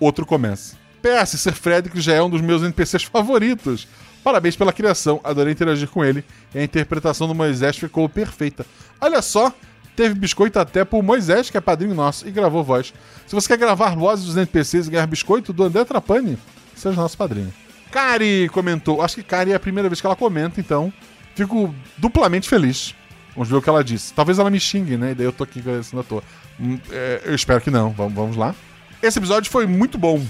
[0.00, 0.74] Outro começa.
[1.02, 3.86] PS, Ser Frederick já é um dos meus NPCs favoritos.
[4.24, 6.24] Parabéns pela criação, adorei interagir com ele
[6.54, 8.64] e a interpretação do Moisés ficou perfeita.
[8.98, 9.52] Olha só,
[9.94, 12.94] teve biscoito até pro Moisés, que é padrinho nosso, e gravou voz.
[13.26, 16.38] Se você quer gravar vozes dos NPCs e ganhar biscoito do André Trapani,
[16.74, 17.52] seja nosso padrinho.
[17.90, 20.90] Kari comentou, acho que Kari é a primeira vez que ela comenta, então
[21.34, 22.94] fico duplamente feliz.
[23.34, 24.12] Vamos ver o que ela disse.
[24.12, 25.12] Talvez ela me xingue, né?
[25.12, 26.22] E daí eu tô aqui agradecendo à toa.
[26.58, 27.90] Hum, é, eu espero que não.
[27.90, 28.54] Vamos, vamos lá.
[29.02, 30.22] Esse episódio foi muito bom.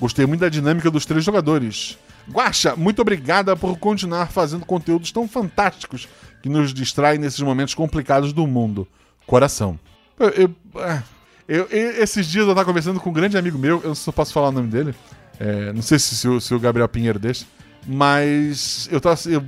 [0.00, 1.98] Gostei muito da dinâmica dos três jogadores.
[2.28, 6.08] Guaxa, muito obrigada por continuar fazendo conteúdos tão fantásticos
[6.42, 8.86] que nos distraem nesses momentos complicados do mundo.
[9.26, 9.78] Coração.
[10.18, 11.02] Eu, eu, é,
[11.48, 14.48] eu, esses dias eu tava conversando com um grande amigo meu, eu eu posso falar
[14.48, 14.94] o nome dele.
[15.38, 17.44] É, não sei se, se, o, se, o, Gabriel Pinheiro deixa,
[17.86, 19.18] mas eu tava.
[19.26, 19.44] Eu,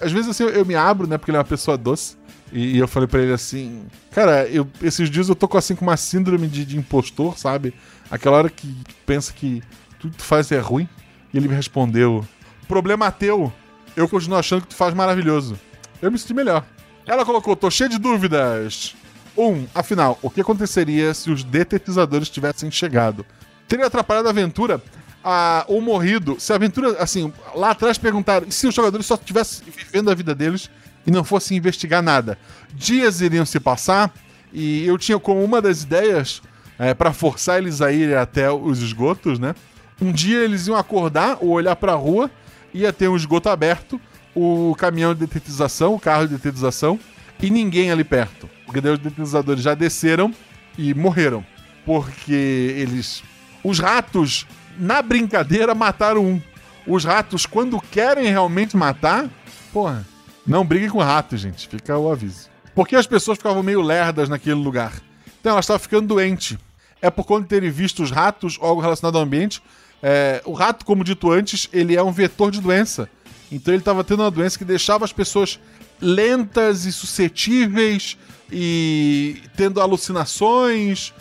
[0.00, 1.18] às vezes assim eu, me abro, né?
[1.18, 2.16] Porque ele é uma pessoa doce.
[2.52, 5.84] E, eu falei para ele assim, cara, eu, esses dias eu tô com assim com
[5.84, 7.74] uma síndrome de, de impostor, sabe?
[8.10, 8.72] Aquela hora que
[9.04, 9.62] pensa que
[9.98, 10.88] tudo que tu faz é ruim.
[11.32, 12.26] E ele me respondeu:
[12.68, 13.52] Problema teu,
[13.96, 15.58] eu continuo achando que tu faz maravilhoso.
[16.00, 16.64] Eu me senti melhor.
[17.06, 18.94] Ela colocou: Tô cheio de dúvidas.
[19.36, 23.26] Um, afinal, o que aconteceria se os detetizadores tivessem chegado?
[23.68, 24.80] Teria atrapalhado a aventura?
[25.28, 26.36] Ah, ou morrido?
[26.38, 30.32] Se a aventura, assim, lá atrás perguntaram: se os jogadores só estivessem vivendo a vida
[30.32, 30.70] deles
[31.04, 32.38] e não fossem investigar nada?
[32.72, 34.14] Dias iriam se passar
[34.52, 36.40] e eu tinha como uma das ideias
[36.78, 39.52] é, para forçar eles a irem até os esgotos, né?
[40.00, 42.30] Um dia eles iam acordar ou olhar para a rua,
[42.72, 44.00] ia ter um esgoto aberto,
[44.32, 47.00] o caminhão de detetização, o carro de detetização
[47.42, 48.48] e ninguém ali perto.
[48.64, 50.32] Porque daí os detetizadores já desceram
[50.78, 51.44] e morreram.
[51.84, 53.24] Porque eles.
[53.64, 54.46] Os ratos,
[54.78, 56.42] na brincadeira, mataram um.
[56.86, 59.28] Os ratos, quando querem realmente matar,
[59.72, 60.06] porra,
[60.46, 61.68] não briguem com ratos, gente.
[61.68, 62.48] Fica o aviso.
[62.74, 64.92] Porque as pessoas ficavam meio lerdas naquele lugar.
[65.40, 66.56] Então elas estavam ficando doentes.
[67.02, 69.60] É por conta de terem visto os ratos ou algo relacionado ao ambiente
[70.02, 73.08] é, o rato, como dito antes, ele é um vetor de doença.
[73.50, 75.58] Então ele estava tendo uma doença que deixava as pessoas
[76.00, 78.18] lentas e suscetíveis
[78.50, 81.14] e tendo alucinações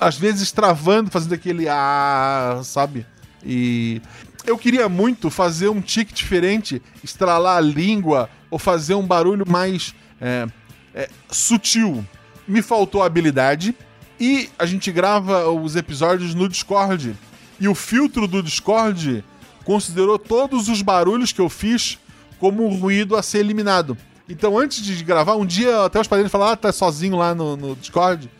[0.00, 3.06] às vezes travando, fazendo aquele ah, sabe?
[3.44, 4.00] E
[4.44, 9.94] eu queria muito fazer um tique diferente, estralar a língua ou fazer um barulho mais
[10.20, 10.46] é,
[10.94, 12.04] é, sutil.
[12.46, 13.76] Me faltou habilidade
[14.18, 17.14] e a gente grava os episódios no Discord.
[17.60, 19.24] E o filtro do Discord
[19.64, 21.98] considerou todos os barulhos que eu fiz
[22.38, 23.96] como um ruído a ser eliminado.
[24.28, 27.56] Então, antes de gravar, um dia até os padrinhos falaram: ah, tá sozinho lá no,
[27.56, 28.30] no Discord.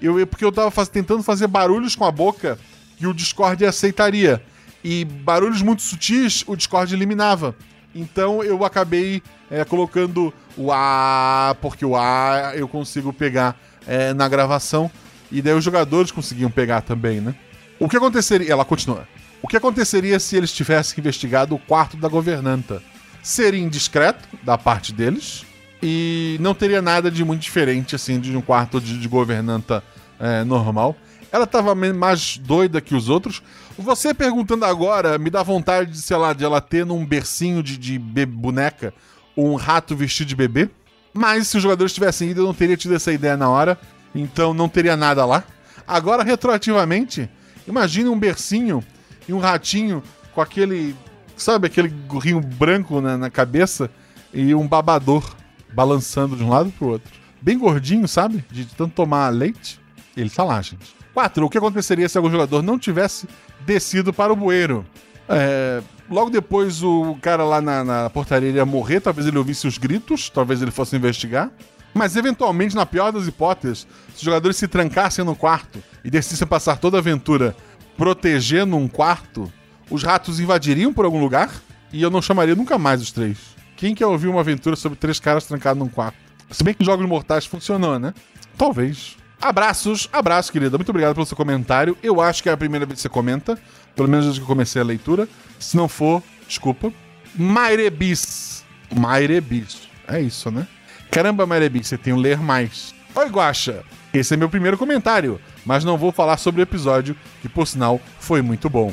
[0.00, 2.58] Eu, porque eu tava faz, tentando fazer barulhos com a boca
[2.96, 4.42] que o Discord aceitaria.
[4.82, 7.54] E barulhos muito sutis o Discord eliminava.
[7.94, 13.56] Então eu acabei é, colocando o A, porque o A eu consigo pegar
[13.86, 14.90] é, na gravação.
[15.30, 17.34] E daí os jogadores conseguiam pegar também, né?
[17.78, 18.50] O que aconteceria.
[18.50, 19.06] Ela continua.
[19.42, 22.82] O que aconteceria se eles tivessem investigado o quarto da governanta?
[23.22, 25.44] Seria indiscreto da parte deles
[25.82, 29.82] e não teria nada de muito diferente assim de um quarto de, de governanta
[30.18, 30.96] é, normal.
[31.30, 33.42] Ela estava mais doida que os outros.
[33.78, 37.76] Você perguntando agora me dá vontade de, sei lá, de ela ter num bercinho de,
[37.76, 38.94] de boneca
[39.36, 40.70] um rato vestido de bebê.
[41.12, 43.78] Mas se os jogadores tivessem ido, eu não teria tido essa ideia na hora.
[44.14, 45.44] Então não teria nada lá.
[45.86, 47.28] Agora, retroativamente,
[47.68, 48.82] Imagine um bercinho
[49.28, 50.02] e um ratinho
[50.34, 50.96] com aquele.
[51.36, 53.90] Sabe, aquele gorrinho branco na, na cabeça
[54.32, 55.36] e um babador
[55.72, 57.12] balançando de um lado pro outro.
[57.40, 58.44] Bem gordinho, sabe?
[58.50, 59.80] De tanto tomar leite.
[60.16, 60.96] Ele tá lá, gente.
[61.14, 61.44] 4.
[61.44, 63.28] O que aconteceria se algum jogador não tivesse
[63.64, 64.84] descido para o bueiro?
[65.28, 69.78] É, logo depois o cara lá na, na portaria ia morrer, talvez ele ouvisse os
[69.78, 71.50] gritos, talvez ele fosse investigar.
[71.94, 76.46] Mas eventualmente, na pior das hipóteses, se os jogadores se trancassem no quarto e decidissem
[76.46, 77.56] passar toda a aventura
[77.96, 79.52] protegendo um quarto,
[79.90, 81.50] os ratos invadiriam por algum lugar
[81.92, 83.57] e eu não chamaria nunca mais os três.
[83.78, 86.16] Quem quer ouvir uma aventura sobre três caras trancados num quarto?
[86.50, 88.12] Se bem que Jogos Mortais funcionou, né?
[88.56, 89.16] Talvez.
[89.40, 90.76] Abraços, abraço, querida.
[90.76, 91.96] Muito obrigado pelo seu comentário.
[92.02, 93.56] Eu acho que é a primeira vez que você comenta,
[93.94, 95.28] pelo menos desde que eu comecei a leitura.
[95.60, 96.92] Se não for, desculpa.
[97.36, 98.64] Mairebis.
[98.92, 99.88] Mairebis.
[100.08, 100.66] É isso, né?
[101.08, 102.92] Caramba, Mairebis, você tem um ler mais.
[103.14, 103.84] Oi, Guaxa.
[104.12, 108.00] Esse é meu primeiro comentário, mas não vou falar sobre o episódio, que por sinal
[108.18, 108.92] foi muito bom.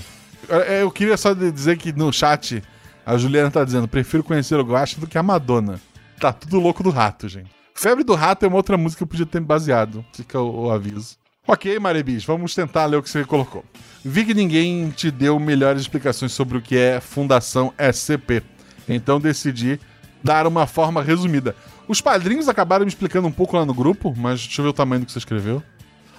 [0.79, 2.61] Eu queria só dizer que no chat
[3.05, 5.79] a Juliana tá dizendo: prefiro conhecer o Guaxa do que a Madonna.
[6.19, 7.49] Tá tudo louco do rato, gente.
[7.73, 10.03] Febre do Rato é uma outra música que eu podia ter baseado.
[10.13, 11.17] Fica o, o aviso.
[11.45, 13.65] Ok, Marebis, vamos tentar ler o que você colocou.
[14.03, 18.41] Vi que ninguém te deu melhores explicações sobre o que é Fundação SCP.
[18.87, 19.79] Então decidi
[20.23, 21.55] dar uma forma resumida.
[21.87, 24.73] Os padrinhos acabaram me explicando um pouco lá no grupo, mas deixa eu ver o
[24.73, 25.61] tamanho do que você escreveu.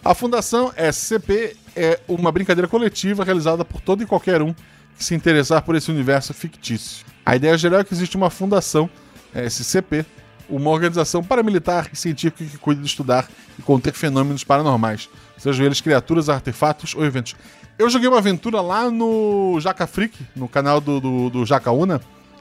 [0.04, 4.54] A Fundação SCP é uma brincadeira coletiva realizada por todo e qualquer um
[4.98, 7.04] se interessar por esse universo fictício.
[7.24, 8.88] A ideia geral é que existe uma fundação,
[9.34, 10.04] SCP,
[10.48, 13.28] uma organização paramilitar e científica que cuida de estudar
[13.58, 17.34] e conter fenômenos paranormais, sejam eles criaturas, artefatos ou eventos.
[17.78, 21.44] Eu joguei uma aventura lá no Jaca Freak, no canal do, do, do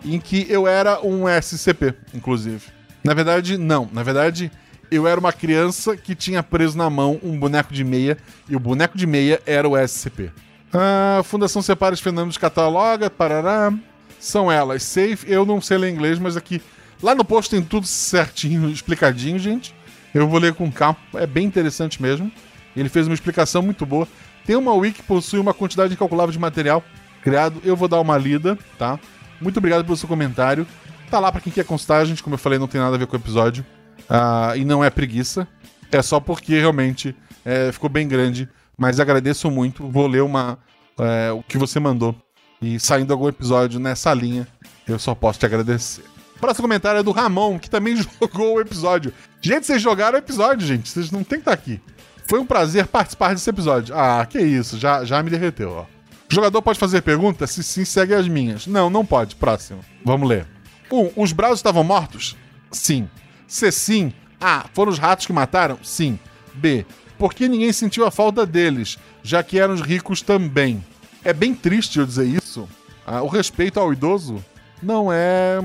[0.06, 2.62] em que eu era um SCP, inclusive.
[3.04, 3.90] Na verdade, não.
[3.92, 4.52] Na verdade,
[4.90, 8.60] eu era uma criança que tinha preso na mão um boneco de meia, e o
[8.60, 10.32] boneco de meia era o SCP.
[10.74, 13.74] A Fundação Separa os Fenômenos Cataloga, parará.
[14.20, 14.84] São elas.
[14.84, 16.62] Safe, eu não sei ler inglês, mas aqui.
[17.02, 19.74] Lá no post tem tudo certinho, explicadinho, gente.
[20.14, 22.32] Eu vou ler com calma, é bem interessante mesmo.
[22.76, 24.08] Ele fez uma explicação muito boa.
[24.46, 26.84] Tem uma wiki que possui uma quantidade incalculável de material
[27.22, 27.62] criado.
[27.64, 29.00] Eu vou dar uma lida, tá?
[29.42, 30.66] Muito obrigado pelo seu comentário.
[31.10, 32.24] Tá lá pra quem quer constar, gente.
[32.24, 33.66] Como eu falei, não tem nada a ver com o episódio.
[34.10, 35.48] Ah, e não é preguiça.
[35.92, 38.48] É só porque realmente é, ficou bem grande.
[38.78, 39.88] Mas agradeço muito.
[39.88, 40.58] Vou ler uma,
[41.00, 42.16] é, o que você mandou.
[42.62, 44.48] E saindo algum episódio nessa linha,
[44.88, 46.04] eu só posso te agradecer.
[46.40, 49.14] Próximo comentário é do Ramon, que também jogou o episódio.
[49.42, 50.90] Gente, vocês jogaram o episódio, gente.
[50.90, 51.82] Vocês não tem que estar aqui.
[52.28, 53.96] Foi um prazer participar desse episódio.
[53.96, 55.86] Ah, que isso, já, já me derreteu, ó.
[56.30, 57.52] O jogador pode fazer perguntas?
[57.52, 58.66] Se sim, segue as minhas.
[58.66, 59.36] Não, não pode.
[59.36, 59.82] Próximo.
[60.04, 60.48] Vamos ler.
[60.92, 61.00] 1.
[61.00, 62.36] Um, os Bravos estavam mortos?
[62.72, 63.08] Sim.
[63.48, 64.12] Se sim,
[64.42, 64.66] A.
[64.74, 65.78] Foram os ratos que mataram?
[65.84, 66.20] Sim.
[66.56, 66.86] B.
[67.18, 70.84] Por que ninguém sentiu a falta deles, já que eram os ricos também?
[71.24, 72.68] É bem triste eu dizer isso.
[73.06, 74.44] Ah, o respeito ao idoso
[74.82, 75.62] não é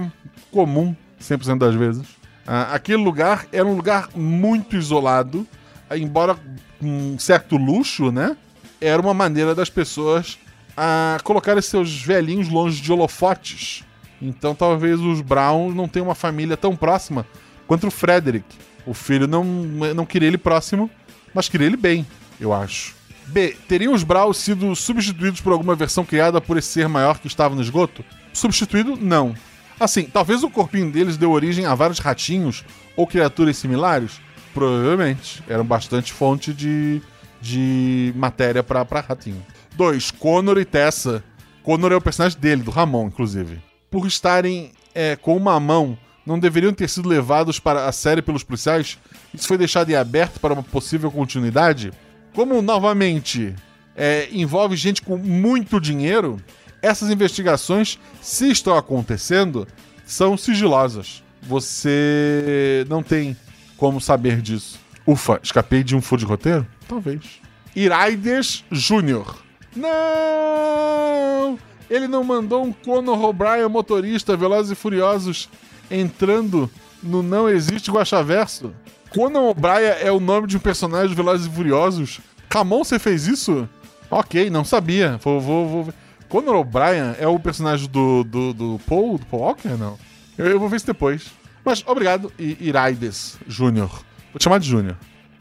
[0.50, 2.06] comum 100% das vezes.
[2.46, 5.46] Ah, aquele lugar era um lugar muito isolado,
[5.88, 6.36] ah, embora
[6.78, 8.36] com um certo luxo, né?
[8.80, 10.38] Era uma maneira das pessoas
[10.76, 13.84] a colocarem seus velhinhos longe de holofotes.
[14.22, 17.26] Então talvez os Browns não tenham uma família tão próxima
[17.66, 18.46] quanto o Frederick.
[18.86, 20.90] O filho não, não queria ele próximo,
[21.34, 22.06] mas queria ele bem,
[22.40, 22.94] eu acho.
[23.26, 23.56] B.
[23.68, 27.54] Teriam os Browns sido substituídos por alguma versão criada por esse ser maior que estava
[27.54, 28.04] no esgoto?
[28.32, 28.96] Substituído?
[28.96, 29.34] Não.
[29.78, 32.64] Assim, talvez o corpinho deles deu origem a vários ratinhos
[32.96, 34.20] ou criaturas similares?
[34.52, 35.42] Provavelmente.
[35.48, 37.00] Eram bastante fonte de,
[37.40, 39.44] de matéria pra, pra ratinho.
[39.76, 40.10] 2.
[40.10, 41.24] Connor e Tessa.
[41.62, 43.62] Connor é o personagem dele, do Ramon, inclusive.
[43.90, 48.42] Por estarem é, com uma mão, não deveriam ter sido levados para a série pelos
[48.42, 48.98] policiais?
[49.32, 51.92] Isso foi deixado em aberto para uma possível continuidade?
[52.34, 53.54] Como, novamente,
[53.96, 56.40] é, envolve gente com muito dinheiro,
[56.82, 59.66] essas investigações, se estão acontecendo,
[60.04, 61.22] são sigilosas.
[61.42, 63.36] Você não tem
[63.76, 64.78] como saber disso.
[65.06, 66.66] Ufa, escapei de um furo de roteiro?
[66.86, 67.40] Talvez.
[67.74, 69.34] Iraides Jr.
[69.74, 71.58] Não!
[71.88, 75.48] Ele não mandou um Conor O'Brien motorista Velozes e Furiosos
[75.90, 76.70] entrando
[77.02, 78.72] no Não Existe Guaxaverso?
[79.10, 82.20] Conan O'Brien é o nome de um personagem de Velozes e Furiosos?
[82.48, 83.68] Camon, você fez isso?
[84.10, 85.18] Ok, não sabia.
[85.22, 85.94] Vou, vou, vou.
[86.28, 89.68] Conan O'Brien é o personagem do, do, do Paul, do Paul Walker?
[89.70, 89.98] Não.
[90.38, 91.26] Eu, eu vou ver isso depois.
[91.64, 93.88] Mas obrigado, I- Iraides Júnior.
[94.32, 94.96] Vou te chamar de Júnior.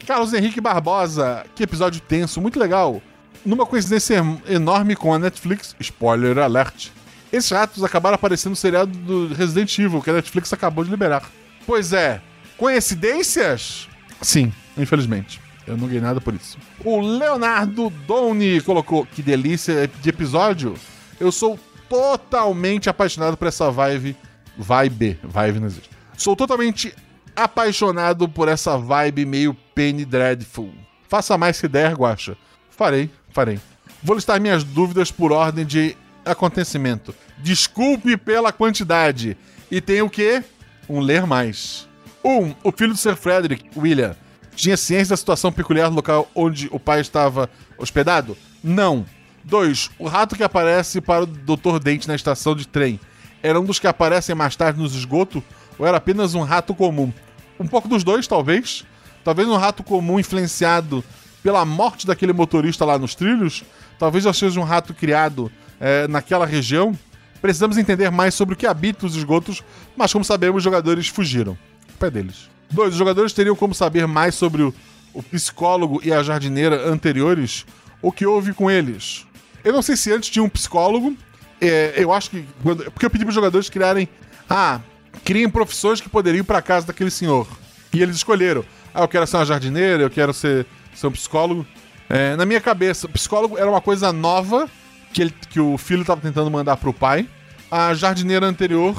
[0.06, 3.00] Carlos Henrique Barbosa, que episódio tenso, muito legal.
[3.46, 6.88] Numa coincidência enorme com a Netflix, spoiler alert,
[7.32, 11.22] esses ratos acabaram aparecendo no seriado do Resident Evil, que a Netflix acabou de liberar.
[11.66, 12.20] Pois é,
[12.56, 13.88] coincidências?
[14.20, 15.40] Sim, infelizmente.
[15.66, 16.58] Eu não ganhei nada por isso.
[16.84, 20.74] O Leonardo Doni colocou: Que delícia de episódio.
[21.20, 24.16] Eu sou totalmente apaixonado por essa vibe.
[24.56, 25.18] Vibe.
[25.22, 25.90] Vibe não existe.
[26.16, 26.94] Sou totalmente
[27.36, 30.72] apaixonado por essa vibe meio Penny Dreadful.
[31.08, 32.36] Faça mais se der, Guacha.
[32.70, 33.60] Farei, farei.
[34.02, 35.96] Vou listar minhas dúvidas por ordem de
[36.30, 37.14] acontecimento.
[37.38, 39.36] Desculpe pela quantidade.
[39.70, 40.42] E tem o quê?
[40.88, 41.88] Um ler mais.
[42.24, 42.30] 1.
[42.30, 44.14] Um, o filho do Sir Frederick, William,
[44.54, 48.36] tinha ciência da situação peculiar do local onde o pai estava hospedado?
[48.62, 49.06] Não.
[49.44, 49.90] 2.
[49.98, 51.78] O rato que aparece para o Dr.
[51.82, 53.00] Dente na estação de trem
[53.42, 55.42] era um dos que aparecem mais tarde nos esgotos
[55.78, 57.12] ou era apenas um rato comum?
[57.58, 58.84] Um pouco dos dois, talvez.
[59.24, 61.02] Talvez um rato comum influenciado
[61.42, 63.64] pela morte daquele motorista lá nos trilhos.
[63.98, 66.96] Talvez já seja um rato criado é, naquela região.
[67.40, 69.64] Precisamos entender mais sobre o que habita os esgotos,
[69.96, 71.56] mas como sabemos, os jogadores fugiram.
[71.88, 72.50] O pé deles.
[72.70, 74.74] Dois, os jogadores teriam como saber mais sobre o,
[75.14, 77.64] o psicólogo e a jardineira anteriores?
[78.02, 79.26] O que houve com eles?
[79.64, 81.16] Eu não sei se antes tinha um psicólogo.
[81.60, 82.44] É, eu acho que.
[82.62, 84.08] Quando, porque eu pedi para os jogadores criarem.
[84.48, 84.80] Ah,
[85.24, 87.46] criem profissões que poderiam ir para casa daquele senhor.
[87.92, 88.64] E eles escolheram.
[88.94, 91.66] Ah, eu quero ser uma jardineira, eu quero ser, ser um psicólogo.
[92.08, 94.68] É, na minha cabeça, psicólogo era uma coisa nova
[95.12, 97.28] que, ele, que o filho estava tentando mandar pro pai.
[97.70, 98.96] A jardineira anterior,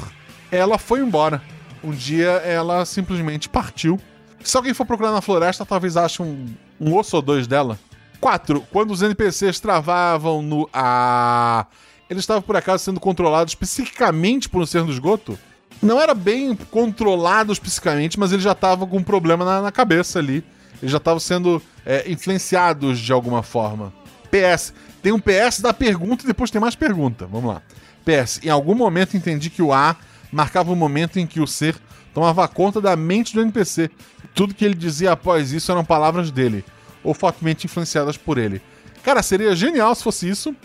[0.50, 1.42] ela foi embora.
[1.82, 3.98] Um dia ela simplesmente partiu.
[4.42, 6.46] Se alguém for procurar na floresta, talvez ache um,
[6.80, 7.78] um osso ou dois dela.
[8.20, 8.60] 4.
[8.70, 11.66] Quando os NPCs travavam no A.
[12.08, 15.38] Eles estavam por acaso sendo controlados especificamente por um ser do esgoto?
[15.82, 20.20] Não era bem controlados psicamente, mas eles já estavam com um problema na, na cabeça
[20.20, 20.44] ali.
[20.80, 23.92] Eles já estavam sendo é, influenciados de alguma forma.
[24.32, 24.72] PS.
[25.02, 27.26] Tem um PS da pergunta e depois tem mais pergunta.
[27.26, 27.62] Vamos lá.
[28.04, 28.40] PS.
[28.42, 29.96] Em algum momento entendi que o A
[30.32, 31.76] marcava o momento em que o ser
[32.14, 33.90] tomava conta da mente do NPC.
[34.34, 36.64] Tudo que ele dizia após isso eram palavras dele,
[37.04, 38.62] ou fortemente influenciadas por ele.
[39.02, 40.56] Cara, seria genial se fosse isso,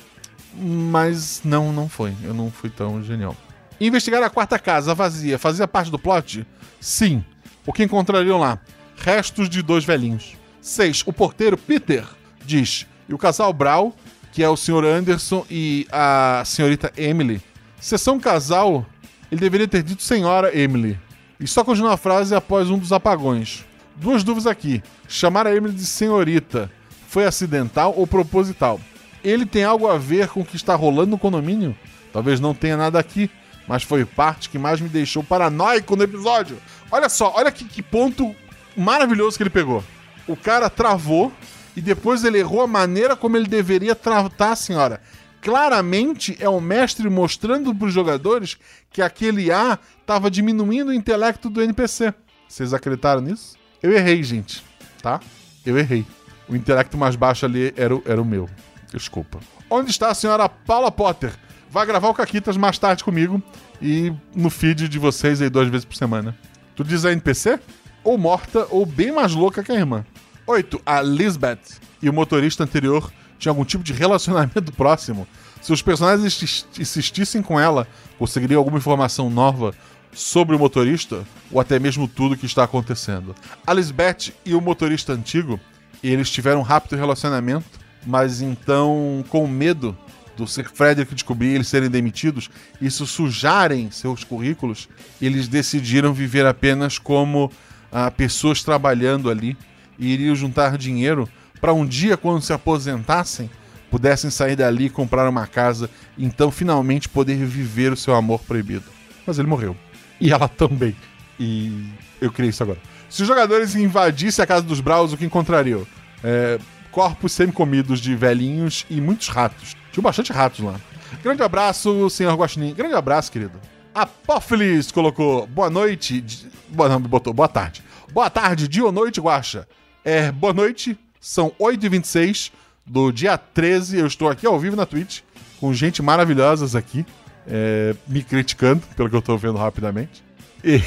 [0.53, 2.13] mas não, não foi.
[2.23, 3.35] Eu não fui tão genial.
[3.79, 6.45] Investigar a quarta casa vazia fazia parte do plot?
[6.79, 7.23] Sim.
[7.65, 8.59] O que encontrariam lá?
[8.95, 10.35] Restos de dois velhinhos.
[10.61, 11.03] 6.
[11.05, 12.05] O porteiro Peter
[12.45, 12.87] diz.
[13.07, 13.95] E o casal Brau,
[14.31, 14.85] que é o Sr.
[14.85, 17.41] Anderson e a senhorita Emily.
[17.79, 18.85] Se são um casal,
[19.31, 20.99] ele deveria ter dito senhora Emily.
[21.39, 23.65] E só continua a frase após um dos apagões.
[23.95, 24.81] Duas dúvidas aqui.
[25.07, 26.71] Chamar a Emily de senhorita
[27.07, 28.79] foi acidental ou proposital?
[29.23, 31.75] Ele tem algo a ver com o que está rolando no condomínio?
[32.13, 33.29] Talvez não tenha nada aqui,
[33.67, 36.57] mas foi parte que mais me deixou paranoico no episódio.
[36.91, 38.35] Olha só, olha que, que ponto
[38.75, 39.83] maravilhoso que ele pegou.
[40.27, 41.31] O cara travou
[41.77, 44.99] e depois ele errou a maneira como ele deveria tratar a senhora.
[45.39, 48.57] Claramente é o mestre mostrando para os jogadores
[48.89, 52.15] que aquele A estava diminuindo o intelecto do NPC.
[52.49, 53.55] Vocês acreditaram nisso?
[53.81, 54.63] Eu errei, gente,
[55.03, 55.19] tá?
[55.63, 56.03] Eu errei.
[56.49, 58.49] O intelecto mais baixo ali era o, era o meu.
[58.91, 59.39] Desculpa.
[59.69, 61.31] Onde está a senhora Paula Potter?
[61.69, 63.39] Vai gravar o Caquitas mais tarde comigo
[63.79, 66.35] e no feed de vocês aí duas vezes por semana.
[66.75, 67.59] Tu diz a NPC?
[68.03, 70.03] Ou morta ou bem mais louca que a irmã.
[70.47, 70.81] 8.
[70.85, 71.59] A Lisbeth
[72.01, 75.27] e o motorista anterior tinham algum tipo de relacionamento próximo.
[75.61, 77.85] Se os personagens insistissem com ela,
[78.17, 79.73] conseguiriam alguma informação nova
[80.13, 83.35] sobre o motorista ou até mesmo tudo o que está acontecendo.
[83.65, 85.59] A Lisbeth e o motorista antigo,
[86.01, 87.67] eles tiveram um rápido relacionamento,
[88.05, 89.97] mas então, com medo
[90.37, 94.87] do Sir Frederick descobrir eles serem demitidos, isso sujarem seus currículos,
[95.21, 97.51] eles decidiram viver apenas como
[97.91, 99.57] ah, pessoas trabalhando ali
[99.97, 101.27] e iriam juntar dinheiro
[101.59, 103.49] para um dia, quando se aposentassem,
[103.89, 108.41] pudessem sair dali e comprar uma casa e então finalmente poder viver o seu amor
[108.41, 108.85] proibido.
[109.25, 109.75] Mas ele morreu.
[110.19, 110.95] E ela também.
[111.39, 111.89] E
[112.21, 112.79] eu criei isso agora.
[113.09, 115.85] Se os jogadores invadissem a casa dos Braus, o que encontrariam?
[116.23, 116.59] É,
[116.91, 119.75] corpos semi-comidos de velhinhos e muitos ratos.
[119.91, 120.75] Tinha bastante ratos lá.
[121.23, 122.73] Grande abraço, senhor Guaxinim.
[122.73, 123.59] Grande abraço, querido.
[123.93, 126.23] Apófilis colocou boa noite.
[126.69, 127.83] Boa, não, botou boa tarde.
[128.11, 129.67] Boa tarde, dia ou noite, Guaxa.
[130.07, 130.97] É, boa noite.
[131.19, 132.53] São 8h26
[132.85, 133.97] do dia 13.
[133.97, 135.19] Eu estou aqui ao vivo na Twitch
[135.59, 137.05] com gente maravilhosas aqui,
[137.45, 140.23] é, me criticando, pelo que eu estou vendo rapidamente.
[140.63, 140.81] E...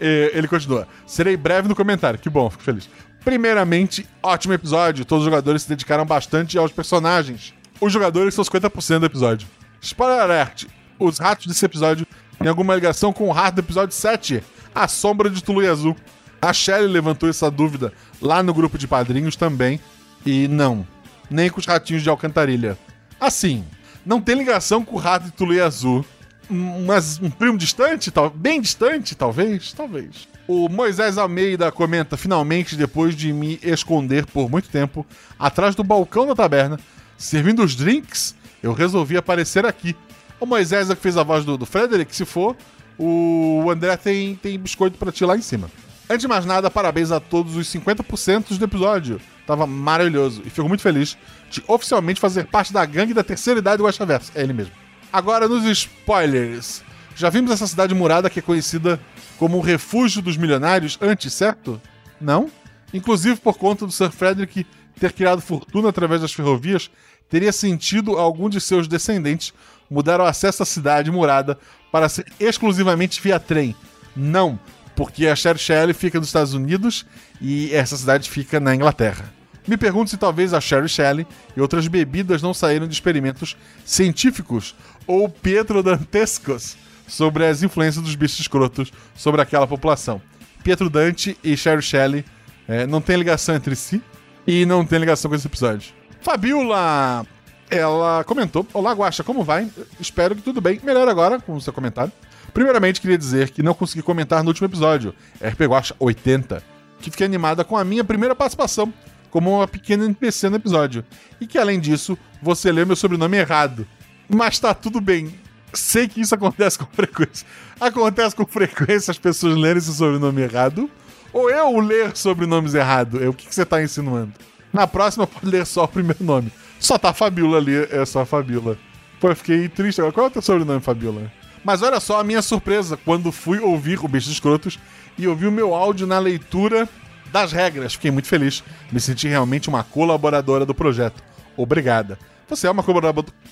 [0.00, 0.88] e ele continua.
[1.06, 2.18] Serei breve no comentário.
[2.18, 2.88] Que bom, fico feliz.
[3.22, 5.04] Primeiramente, ótimo episódio.
[5.04, 7.52] Todos os jogadores se dedicaram bastante aos personagens.
[7.78, 9.46] Os jogadores são 50% do episódio.
[9.78, 10.64] Spoiler alert:
[10.98, 12.06] os ratos desse episódio
[12.38, 14.42] têm alguma ligação com o rato do episódio 7,
[14.74, 15.94] A Sombra de Tulu Azul.
[16.42, 19.78] A Shelly levantou essa dúvida lá no grupo de padrinhos também.
[20.26, 20.84] E não,
[21.30, 22.76] nem com os ratinhos de alcantarilha.
[23.20, 23.64] Assim,
[24.04, 26.04] não tem ligação com o rato de Tulu Azul,
[26.50, 30.28] mas um primo distante, tal, bem distante, talvez, talvez.
[30.48, 35.06] O Moisés Almeida comenta: finalmente, depois de me esconder por muito tempo
[35.38, 36.78] atrás do balcão da taberna,
[37.16, 39.96] servindo os drinks, eu resolvi aparecer aqui.
[40.40, 42.56] O Moisés é que fez a voz do, do Frederick, se for,
[42.98, 45.70] o André tem, tem biscoito pra ti lá em cima.
[46.12, 49.18] Antes de mais nada, parabéns a todos os 50% do episódio.
[49.46, 51.16] Tava maravilhoso e fico muito feliz
[51.50, 54.30] de oficialmente fazer parte da gangue da terceira idade do Guaxaverso.
[54.34, 54.74] É ele mesmo.
[55.10, 56.84] Agora nos spoilers.
[57.16, 59.00] Já vimos essa cidade murada que é conhecida
[59.38, 61.80] como o refúgio dos milionários antes, certo?
[62.20, 62.50] Não?
[62.92, 64.66] Inclusive por conta do Sir Frederick
[65.00, 66.90] ter criado fortuna através das ferrovias,
[67.26, 69.54] teria sentido algum de seus descendentes
[69.88, 71.58] mudar o acesso à cidade murada
[71.90, 73.74] para ser exclusivamente via trem.
[74.14, 74.60] Não,
[74.94, 77.06] porque a Sherry Shelley fica nos Estados Unidos
[77.40, 79.32] e essa cidade fica na Inglaterra.
[79.66, 81.26] Me pergunto se talvez a Sherry Shelley
[81.56, 84.74] e outras bebidas não saíram de experimentos científicos
[85.06, 86.76] ou petrodantescos
[87.06, 90.20] sobre as influências dos bichos escrotos sobre aquela população.
[90.64, 92.24] Pietro Dante e Sherry Shelley
[92.66, 94.02] é, não tem ligação entre si
[94.46, 95.92] e não tem ligação com esse episódio.
[96.20, 97.26] Fabiola,
[97.70, 99.68] ela comentou: Olá, Guaxa, como vai?
[100.00, 100.80] Espero que tudo bem.
[100.82, 102.12] Melhor agora com o seu comentário.
[102.52, 106.62] Primeiramente, queria dizer que não consegui comentar no último episódio, RP Guacha 80,
[107.00, 108.92] que fiquei animada com a minha primeira participação
[109.30, 111.04] como uma pequena NPC no episódio.
[111.40, 113.86] E que, além disso, você leu meu sobrenome errado.
[114.28, 115.34] Mas tá tudo bem.
[115.72, 117.46] Sei que isso acontece com frequência.
[117.80, 120.88] Acontece com frequência as pessoas lerem esse sobrenome errado.
[121.32, 123.24] Ou eu ler sobrenomes errado.
[123.24, 124.34] É o que, que você tá insinuando?
[124.70, 126.52] Na próxima, pode ler só o primeiro nome.
[126.78, 128.76] Só tá a Fabiola ali, é só a Fabiola.
[129.18, 130.12] Pô, eu fiquei triste agora.
[130.12, 131.32] Qual é o teu sobrenome, Fabiola?
[131.64, 134.78] Mas olha só a minha surpresa quando fui ouvir o Bicho Escrotos
[135.16, 136.88] e ouvi o meu áudio na leitura
[137.30, 137.94] das regras.
[137.94, 138.62] Fiquei muito feliz.
[138.90, 141.22] Me senti realmente uma colaboradora do projeto.
[141.56, 142.18] Obrigada.
[142.48, 142.84] Você é uma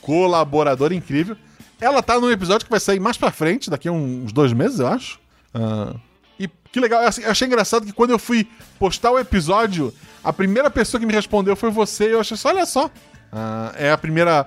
[0.03, 1.37] colaboradora incrível.
[1.81, 4.81] Ela tá num episódio que vai sair mais pra frente, daqui a uns dois meses,
[4.81, 5.19] eu acho.
[5.55, 5.99] Uh,
[6.39, 7.03] e que legal.
[7.03, 8.47] Eu achei engraçado que quando eu fui
[8.79, 9.93] postar o episódio,
[10.23, 12.09] a primeira pessoa que me respondeu foi você.
[12.09, 12.87] E eu achei só, olha só.
[12.87, 14.47] Uh, é a primeira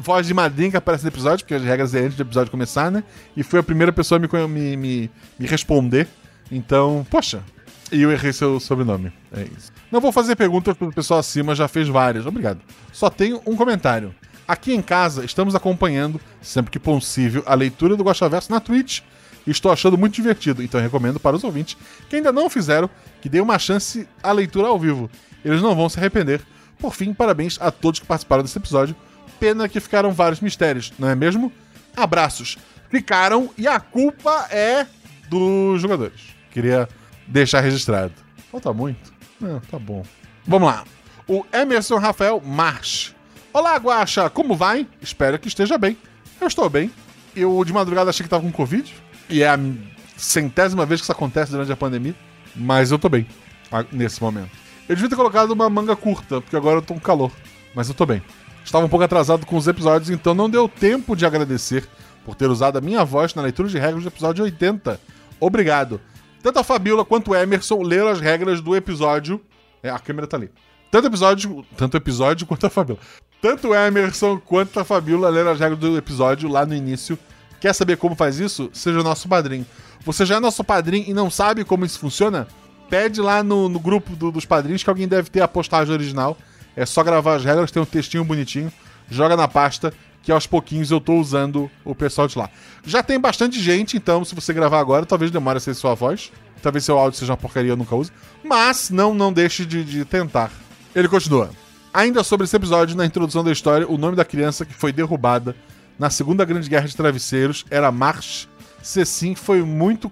[0.00, 2.90] voz de madrinha que aparece no episódio, porque as regras é antes do episódio começar,
[2.90, 3.02] né?
[3.36, 6.08] E foi a primeira pessoa a me, me, me, me responder.
[6.50, 7.42] Então, poxa.
[7.90, 9.12] E eu errei seu sobrenome.
[9.30, 9.70] É isso.
[9.90, 12.24] Não vou fazer perguntas pro pessoal acima, já fez várias.
[12.24, 12.60] Obrigado.
[12.90, 14.14] Só tenho um comentário.
[14.48, 19.00] Aqui em casa, estamos acompanhando, sempre que possível, a leitura do Verso na Twitch.
[19.46, 21.76] Estou achando muito divertido, então recomendo para os ouvintes
[22.08, 22.88] que ainda não fizeram
[23.20, 25.10] que dê uma chance à leitura ao vivo.
[25.44, 26.40] Eles não vão se arrepender.
[26.78, 28.94] Por fim, parabéns a todos que participaram desse episódio
[29.42, 31.52] pena que ficaram vários mistérios, não é mesmo?
[31.96, 32.56] Abraços.
[32.88, 34.86] Ficaram e a culpa é
[35.28, 36.20] dos jogadores.
[36.52, 36.88] Queria
[37.26, 38.12] deixar registrado.
[38.52, 39.12] Falta muito?
[39.40, 40.04] Não, tá bom.
[40.46, 40.84] Vamos lá.
[41.26, 43.16] O Emerson Rafael March.
[43.52, 44.86] Olá, Guaxa, como vai?
[45.00, 45.98] Espero que esteja bem.
[46.40, 46.92] Eu estou bem.
[47.34, 48.94] Eu de madrugada achei que tava com Covid.
[49.28, 49.58] E é a
[50.16, 52.14] centésima vez que isso acontece durante a pandemia.
[52.54, 53.26] Mas eu tô bem
[53.90, 54.52] nesse momento.
[54.88, 57.32] Eu devia ter colocado uma manga curta, porque agora eu tô com calor.
[57.74, 58.22] Mas eu tô bem.
[58.64, 61.86] Estava um pouco atrasado com os episódios, então não deu tempo de agradecer
[62.24, 65.00] por ter usado a minha voz na leitura de regras do episódio 80.
[65.40, 66.00] Obrigado.
[66.42, 69.40] Tanto a Fabiola quanto o Emerson leram as regras do episódio.
[69.82, 70.50] É, a câmera tá ali.
[70.90, 73.00] Tanto episódio, tanto episódio quanto a Fabiola.
[73.40, 77.18] Tanto o Emerson quanto a Fabiola leram as regras do episódio lá no início.
[77.60, 78.70] Quer saber como faz isso?
[78.72, 79.66] Seja nosso padrinho.
[80.04, 82.46] Você já é nosso padrinho e não sabe como isso funciona?
[82.90, 86.36] Pede lá no, no grupo do, dos padrinhos que alguém deve ter a postagem original
[86.76, 88.72] é só gravar as regras, tem um textinho bonitinho,
[89.10, 89.92] joga na pasta,
[90.22, 92.48] que aos pouquinhos eu tô usando o pessoal de lá.
[92.84, 96.30] Já tem bastante gente, então se você gravar agora, talvez demore a ser sua voz.
[96.62, 98.12] Talvez seu áudio seja uma porcaria, eu nunca use.
[98.44, 100.50] Mas não, não deixe de, de tentar.
[100.94, 101.50] Ele continua.
[101.92, 105.56] Ainda sobre esse episódio, na introdução da história, o nome da criança que foi derrubada
[105.98, 108.48] na Segunda Grande Guerra de Travesseiros era Marsh.
[108.80, 110.10] Cecim foi muito,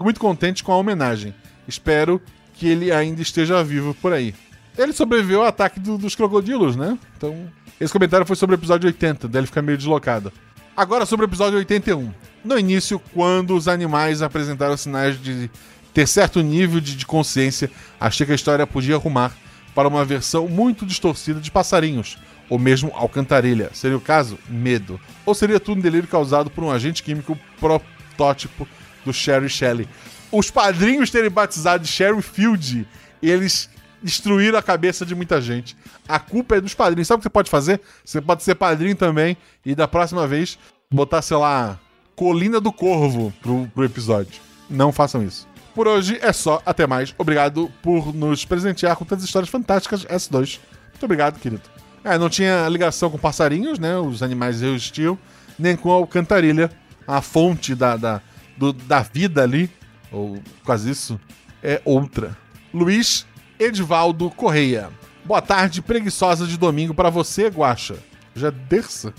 [0.00, 1.34] muito contente com a homenagem.
[1.68, 2.20] Espero
[2.54, 4.34] que ele ainda esteja vivo por aí.
[4.76, 6.98] Ele sobreviveu ao ataque do, dos crocodilos, né?
[7.16, 7.48] Então,
[7.80, 10.32] esse comentário foi sobre o episódio 80, dele ficar meio deslocado.
[10.76, 12.12] Agora sobre o episódio 81.
[12.44, 15.50] No início, quando os animais apresentaram sinais de
[15.94, 19.34] ter certo nível de, de consciência, achei que a história podia arrumar
[19.74, 22.18] para uma versão muito distorcida de passarinhos,
[22.48, 23.70] ou mesmo alcantarilha.
[23.72, 24.38] Seria o caso?
[24.48, 25.00] Medo.
[25.24, 28.68] Ou seria tudo um delírio causado por um agente químico protótipo
[29.04, 29.88] do Sherry Shelley.
[30.30, 32.86] Os padrinhos terem batizado de Sherry Field,
[33.22, 33.70] eles
[34.06, 35.76] destruir a cabeça de muita gente.
[36.08, 37.08] A culpa é dos padrinhos.
[37.08, 37.80] Sabe o que você pode fazer?
[38.04, 40.58] Você pode ser padrinho também e da próxima vez
[40.90, 41.78] botar, sei lá,
[42.14, 44.40] Colina do Corvo pro, pro episódio.
[44.70, 45.46] Não façam isso.
[45.74, 46.62] Por hoje é só.
[46.64, 47.14] Até mais.
[47.18, 50.58] Obrigado por nos presentear com tantas histórias fantásticas S2.
[50.92, 51.62] Muito obrigado, querido.
[52.02, 53.98] É, não tinha ligação com passarinhos, né?
[53.98, 55.18] Os animais existiam.
[55.58, 56.70] Nem com a alcantarilha.
[57.06, 58.20] a fonte da, da,
[58.56, 59.70] do- da vida ali,
[60.10, 61.20] ou quase isso,
[61.62, 62.36] é outra.
[62.74, 63.24] Luiz
[63.58, 64.90] Edivaldo Correia.
[65.24, 67.96] Boa tarde, preguiçosa de domingo pra você, Guaxa.
[68.34, 69.14] Já é terça?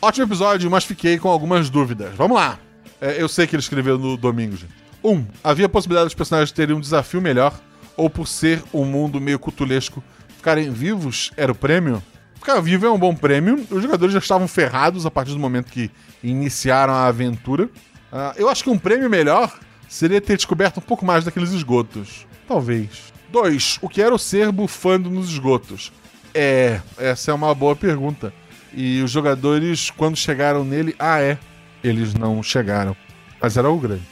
[0.00, 2.14] Ótimo episódio, mas fiquei com algumas dúvidas.
[2.14, 2.58] Vamos lá.
[3.00, 4.72] É, eu sei que ele escreveu no domingo, gente.
[5.02, 5.10] 1.
[5.10, 7.58] Um, havia possibilidade dos personagens terem um desafio melhor,
[7.96, 10.02] ou por ser um mundo meio cutulesco,
[10.36, 12.02] ficarem vivos era o prêmio?
[12.36, 13.66] Ficar vivo é um bom prêmio.
[13.70, 15.90] Os jogadores já estavam ferrados a partir do momento que
[16.22, 17.68] iniciaram a aventura.
[18.10, 19.52] Ah, eu acho que um prêmio melhor
[19.88, 22.26] seria ter descoberto um pouco mais daqueles esgotos.
[22.48, 23.12] Talvez.
[23.30, 23.78] 2.
[23.82, 25.92] O que era o ser bufando nos esgotos?
[26.34, 28.32] É, essa é uma boa pergunta.
[28.72, 31.38] E os jogadores, quando chegaram nele, ah, é,
[31.82, 32.96] eles não chegaram.
[33.40, 34.02] Mas era o grande.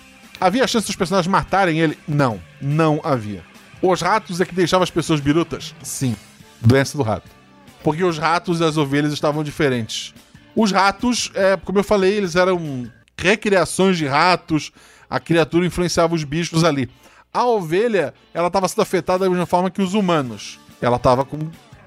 [0.41, 1.99] Havia chance dos personagens matarem ele?
[2.07, 3.43] Não, não havia.
[3.83, 5.75] Os ratos é que deixavam as pessoas birutas?
[5.83, 6.17] Sim.
[6.61, 7.29] Doença do rato.
[7.83, 10.13] Porque os ratos e as ovelhas estavam diferentes.
[10.55, 14.73] Os ratos, é, como eu falei, eles eram recriações de ratos,
[15.09, 16.89] a criatura influenciava os bichos ali.
[17.33, 20.59] A ovelha, ela estava sendo afetada da mesma forma que os humanos.
[20.81, 21.39] Ela estava com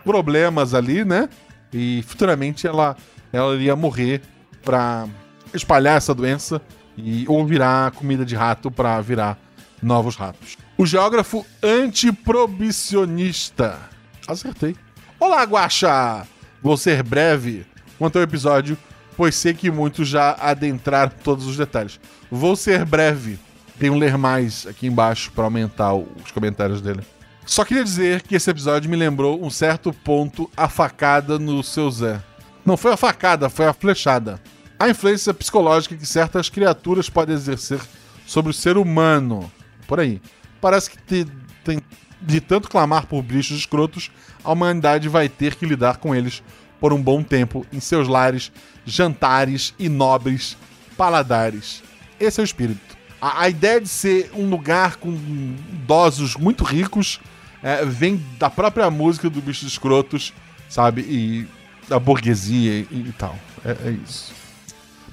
[0.04, 1.30] problemas ali, né?
[1.74, 2.96] E futuramente ela,
[3.32, 4.22] ela iria morrer
[4.64, 5.08] pra
[5.54, 6.62] espalhar essa doença
[6.98, 9.38] e ou virar comida de rato pra virar
[9.82, 10.58] novos ratos.
[10.78, 13.80] O geógrafo antiprobicionista.
[14.28, 14.76] Acertei.
[15.20, 16.28] Olá, Guaxa!
[16.62, 17.66] Vou ser breve
[17.98, 18.78] quanto ao episódio,
[19.18, 22.00] pois sei que muitos já adentraram todos os detalhes.
[22.30, 23.40] Vou ser breve.
[23.82, 27.02] Tem um ler mais aqui embaixo para aumentar os comentários dele.
[27.48, 31.90] Só queria dizer que esse episódio me lembrou um certo ponto a facada no seu
[31.90, 32.22] Zé.
[32.64, 34.40] Não foi a facada, foi a flechada.
[34.78, 37.80] A influência psicológica que certas criaturas podem exercer
[38.24, 39.52] sobre o ser humano.
[39.88, 40.22] Por aí.
[40.62, 41.28] Parece que te-
[41.64, 41.82] tem,
[42.22, 44.12] de tanto clamar por bichos escrotos,
[44.44, 46.44] a humanidade vai ter que lidar com eles
[46.80, 48.52] por um bom tempo em seus lares,
[48.86, 50.56] jantares e nobres
[50.96, 51.82] paladares.
[52.20, 53.01] Esse é o espírito.
[53.22, 57.20] A, a ideia de ser um lugar com idosos muito ricos
[57.62, 60.34] é, vem da própria música do Bichos Escrotos,
[60.68, 61.02] sabe?
[61.02, 61.48] E
[61.88, 63.36] da burguesia e, e tal.
[63.64, 64.34] É, é isso.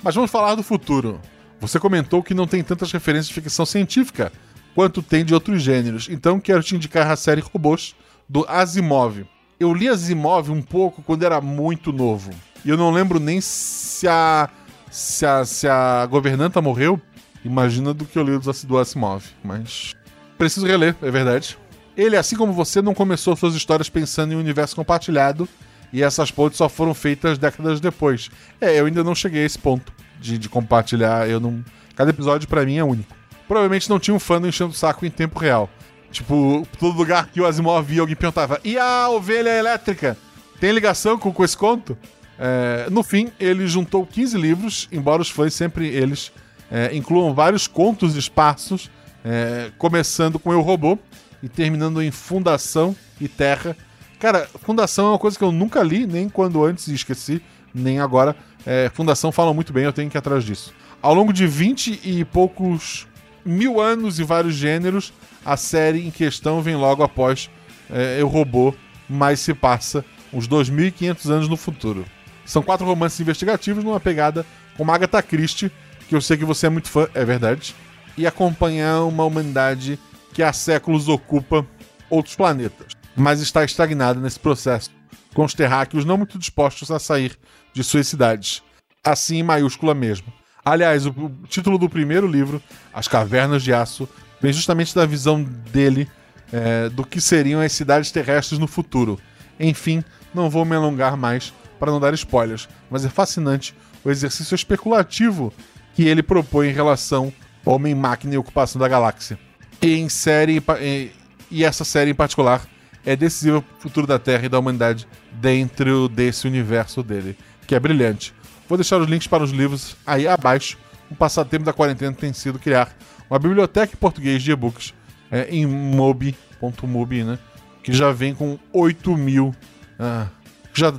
[0.02, 1.20] Mas vamos falar do futuro.
[1.60, 4.32] Você comentou que não tem tantas referências de ficção científica
[4.74, 7.96] quanto tem de outros gêneros, então quero te indicar a série Robôs
[8.28, 9.26] do Asimov.
[9.58, 12.30] Eu li Asimov um pouco quando era muito novo.
[12.64, 14.48] E eu não lembro nem se a.
[14.90, 17.00] se a, se a governanta morreu.
[17.44, 19.24] Imagina do que eu li do do Asimov.
[19.42, 19.94] Mas.
[20.36, 21.58] Preciso reler, é verdade.
[21.96, 25.48] Ele, assim como você, não começou suas histórias pensando em um universo compartilhado.
[25.92, 28.30] E essas pontes só foram feitas décadas depois.
[28.60, 31.28] É, eu ainda não cheguei a esse ponto de, de compartilhar.
[31.28, 31.64] Eu não.
[31.96, 33.16] Cada episódio pra mim é único.
[33.46, 35.68] Provavelmente não tinha um fã enchendo o saco em tempo real.
[36.10, 40.16] Tipo, todo lugar que o Asimov via, alguém perguntava: e a ovelha elétrica?
[40.60, 41.96] Tem ligação com, com esse conto?
[42.38, 46.32] É, no fim, ele juntou 15 livros, embora os fãs sempre eles
[46.70, 48.90] é, incluam vários contos esparsos,
[49.24, 50.98] é, começando com Eu Robô
[51.42, 53.76] e terminando em Fundação e Terra.
[54.18, 57.40] Cara, Fundação é uma coisa que eu nunca li, nem quando antes esqueci,
[57.74, 58.34] nem agora.
[58.66, 60.74] É, Fundação fala muito bem, eu tenho que ir atrás disso.
[61.00, 63.06] Ao longo de 20 e poucos
[63.44, 65.12] mil anos e vários gêneros,
[65.44, 67.48] a série em questão vem logo após
[67.90, 68.74] é, Eu Robô,
[69.08, 72.04] mas se passa uns 2.500 anos no futuro.
[72.44, 74.44] São quatro romances investigativos numa pegada
[74.76, 75.70] com Agatha Christie,
[76.08, 77.74] que eu sei que você é muito fã, é verdade,
[78.16, 79.98] e acompanhar uma humanidade
[80.32, 81.66] que há séculos ocupa
[82.08, 84.90] outros planetas, mas está estagnada nesse processo,
[85.34, 87.38] com os terráqueos não muito dispostos a sair
[87.72, 88.62] de suas cidades.
[89.04, 90.32] Assim em maiúscula mesmo.
[90.64, 91.12] Aliás, o,
[91.48, 94.08] título do primeiro livro, As Cavernas de Aço,
[94.40, 96.08] vem justamente da visão dele
[96.52, 99.18] é, do que seriam as cidades terrestres no futuro.
[99.60, 100.02] Enfim,
[100.34, 105.52] não vou me alongar mais para não dar spoilers, mas é fascinante o exercício especulativo
[105.98, 107.32] que ele propõe em relação
[107.66, 109.36] ao Homem-Máquina e ocupação da galáxia.
[109.82, 111.10] E em série e,
[111.50, 112.68] e essa série em particular
[113.04, 117.36] é decisiva para o futuro da Terra e da humanidade dentro desse universo dele,
[117.66, 118.32] que é brilhante.
[118.68, 120.78] Vou deixar os links para os livros aí abaixo.
[121.10, 122.96] O passatempo da quarentena tem sido criar
[123.28, 124.94] uma biblioteca em português de e-books
[125.32, 127.40] é, em mobi.mobi, né?
[127.82, 129.52] Que já vem com 8 mil.
[129.98, 130.28] ah,
[130.72, 130.94] já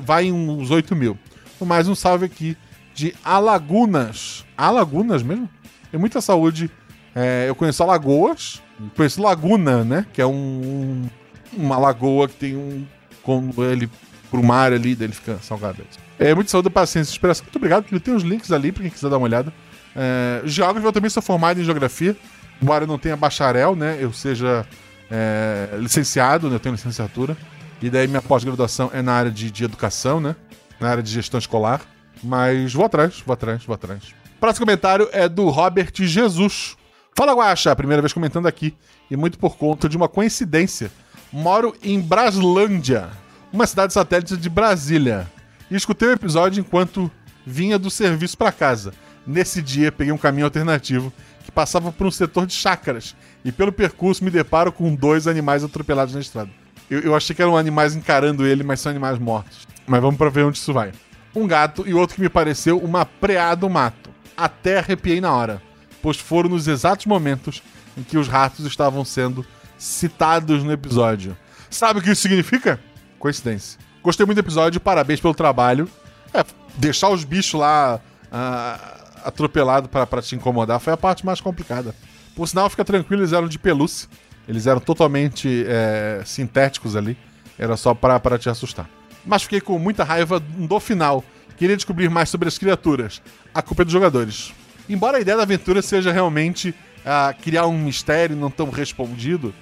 [0.00, 1.18] vai em uns 8 mil.
[1.60, 2.56] Mais um salve aqui
[2.94, 4.44] de Alagunas.
[4.56, 5.48] Alagunas mesmo?
[5.90, 6.70] Tem muita saúde.
[7.14, 8.62] É, eu conheço Alagoas,
[8.96, 10.06] conheço Laguna, né?
[10.12, 11.08] Que é um,
[11.52, 12.86] uma lagoa que tem um.
[13.22, 13.88] Como ele
[14.30, 15.82] pro mar ali, daí ele fica salgado.
[16.18, 17.44] É muito saúde, paciência e inspiração.
[17.44, 19.52] Muito obrigado, que tem os links ali pra quem quiser dar uma olhada.
[19.96, 22.16] É, geógrafo, eu também sou formado em geografia,
[22.60, 23.96] embora eu não tenha bacharel, né?
[24.00, 24.66] Eu seja
[25.10, 26.56] é, licenciado, né?
[26.56, 27.36] Eu tenho licenciatura.
[27.80, 30.36] E daí minha pós-graduação é na área de, de educação, né?
[30.80, 31.80] Na área de gestão escolar.
[32.24, 34.14] Mas vou atrás, vou atrás, vou atrás.
[34.40, 36.76] Próximo comentário é do Robert Jesus.
[37.14, 38.74] Fala, Guaxa, primeira vez comentando aqui,
[39.10, 40.90] e muito por conta de uma coincidência.
[41.32, 43.08] Moro em Braslândia,
[43.52, 45.30] uma cidade satélite de Brasília,
[45.70, 47.10] e escutei o episódio enquanto
[47.46, 48.92] vinha do serviço para casa.
[49.26, 51.12] Nesse dia, peguei um caminho alternativo
[51.44, 53.14] que passava por um setor de chácaras,
[53.44, 56.50] e pelo percurso me deparo com dois animais atropelados na estrada.
[56.90, 59.66] Eu, eu achei que eram animais encarando ele, mas são animais mortos.
[59.86, 60.92] Mas vamos pra ver onde isso vai.
[61.34, 64.10] Um gato e outro que me pareceu uma preá do mato.
[64.36, 65.62] Até arrepiei na hora,
[66.02, 67.62] pois foram nos exatos momentos
[67.96, 69.44] em que os ratos estavam sendo
[69.78, 71.36] citados no episódio.
[71.70, 72.80] Sabe o que isso significa?
[73.18, 73.78] Coincidência.
[74.02, 75.88] Gostei muito do episódio, parabéns pelo trabalho.
[76.32, 76.44] É,
[76.76, 81.94] deixar os bichos lá ah, atropelados para te incomodar foi a parte mais complicada.
[82.34, 84.08] Por sinal, fica tranquilo, eles eram de pelúcia.
[84.46, 87.16] Eles eram totalmente é, sintéticos ali.
[87.58, 88.88] Era só para te assustar.
[89.26, 91.24] Mas fiquei com muita raiva do final.
[91.56, 93.22] Queria descobrir mais sobre as criaturas.
[93.54, 94.52] A culpa é dos jogadores.
[94.88, 99.54] Embora a ideia da aventura seja realmente uh, criar um mistério não tão respondido,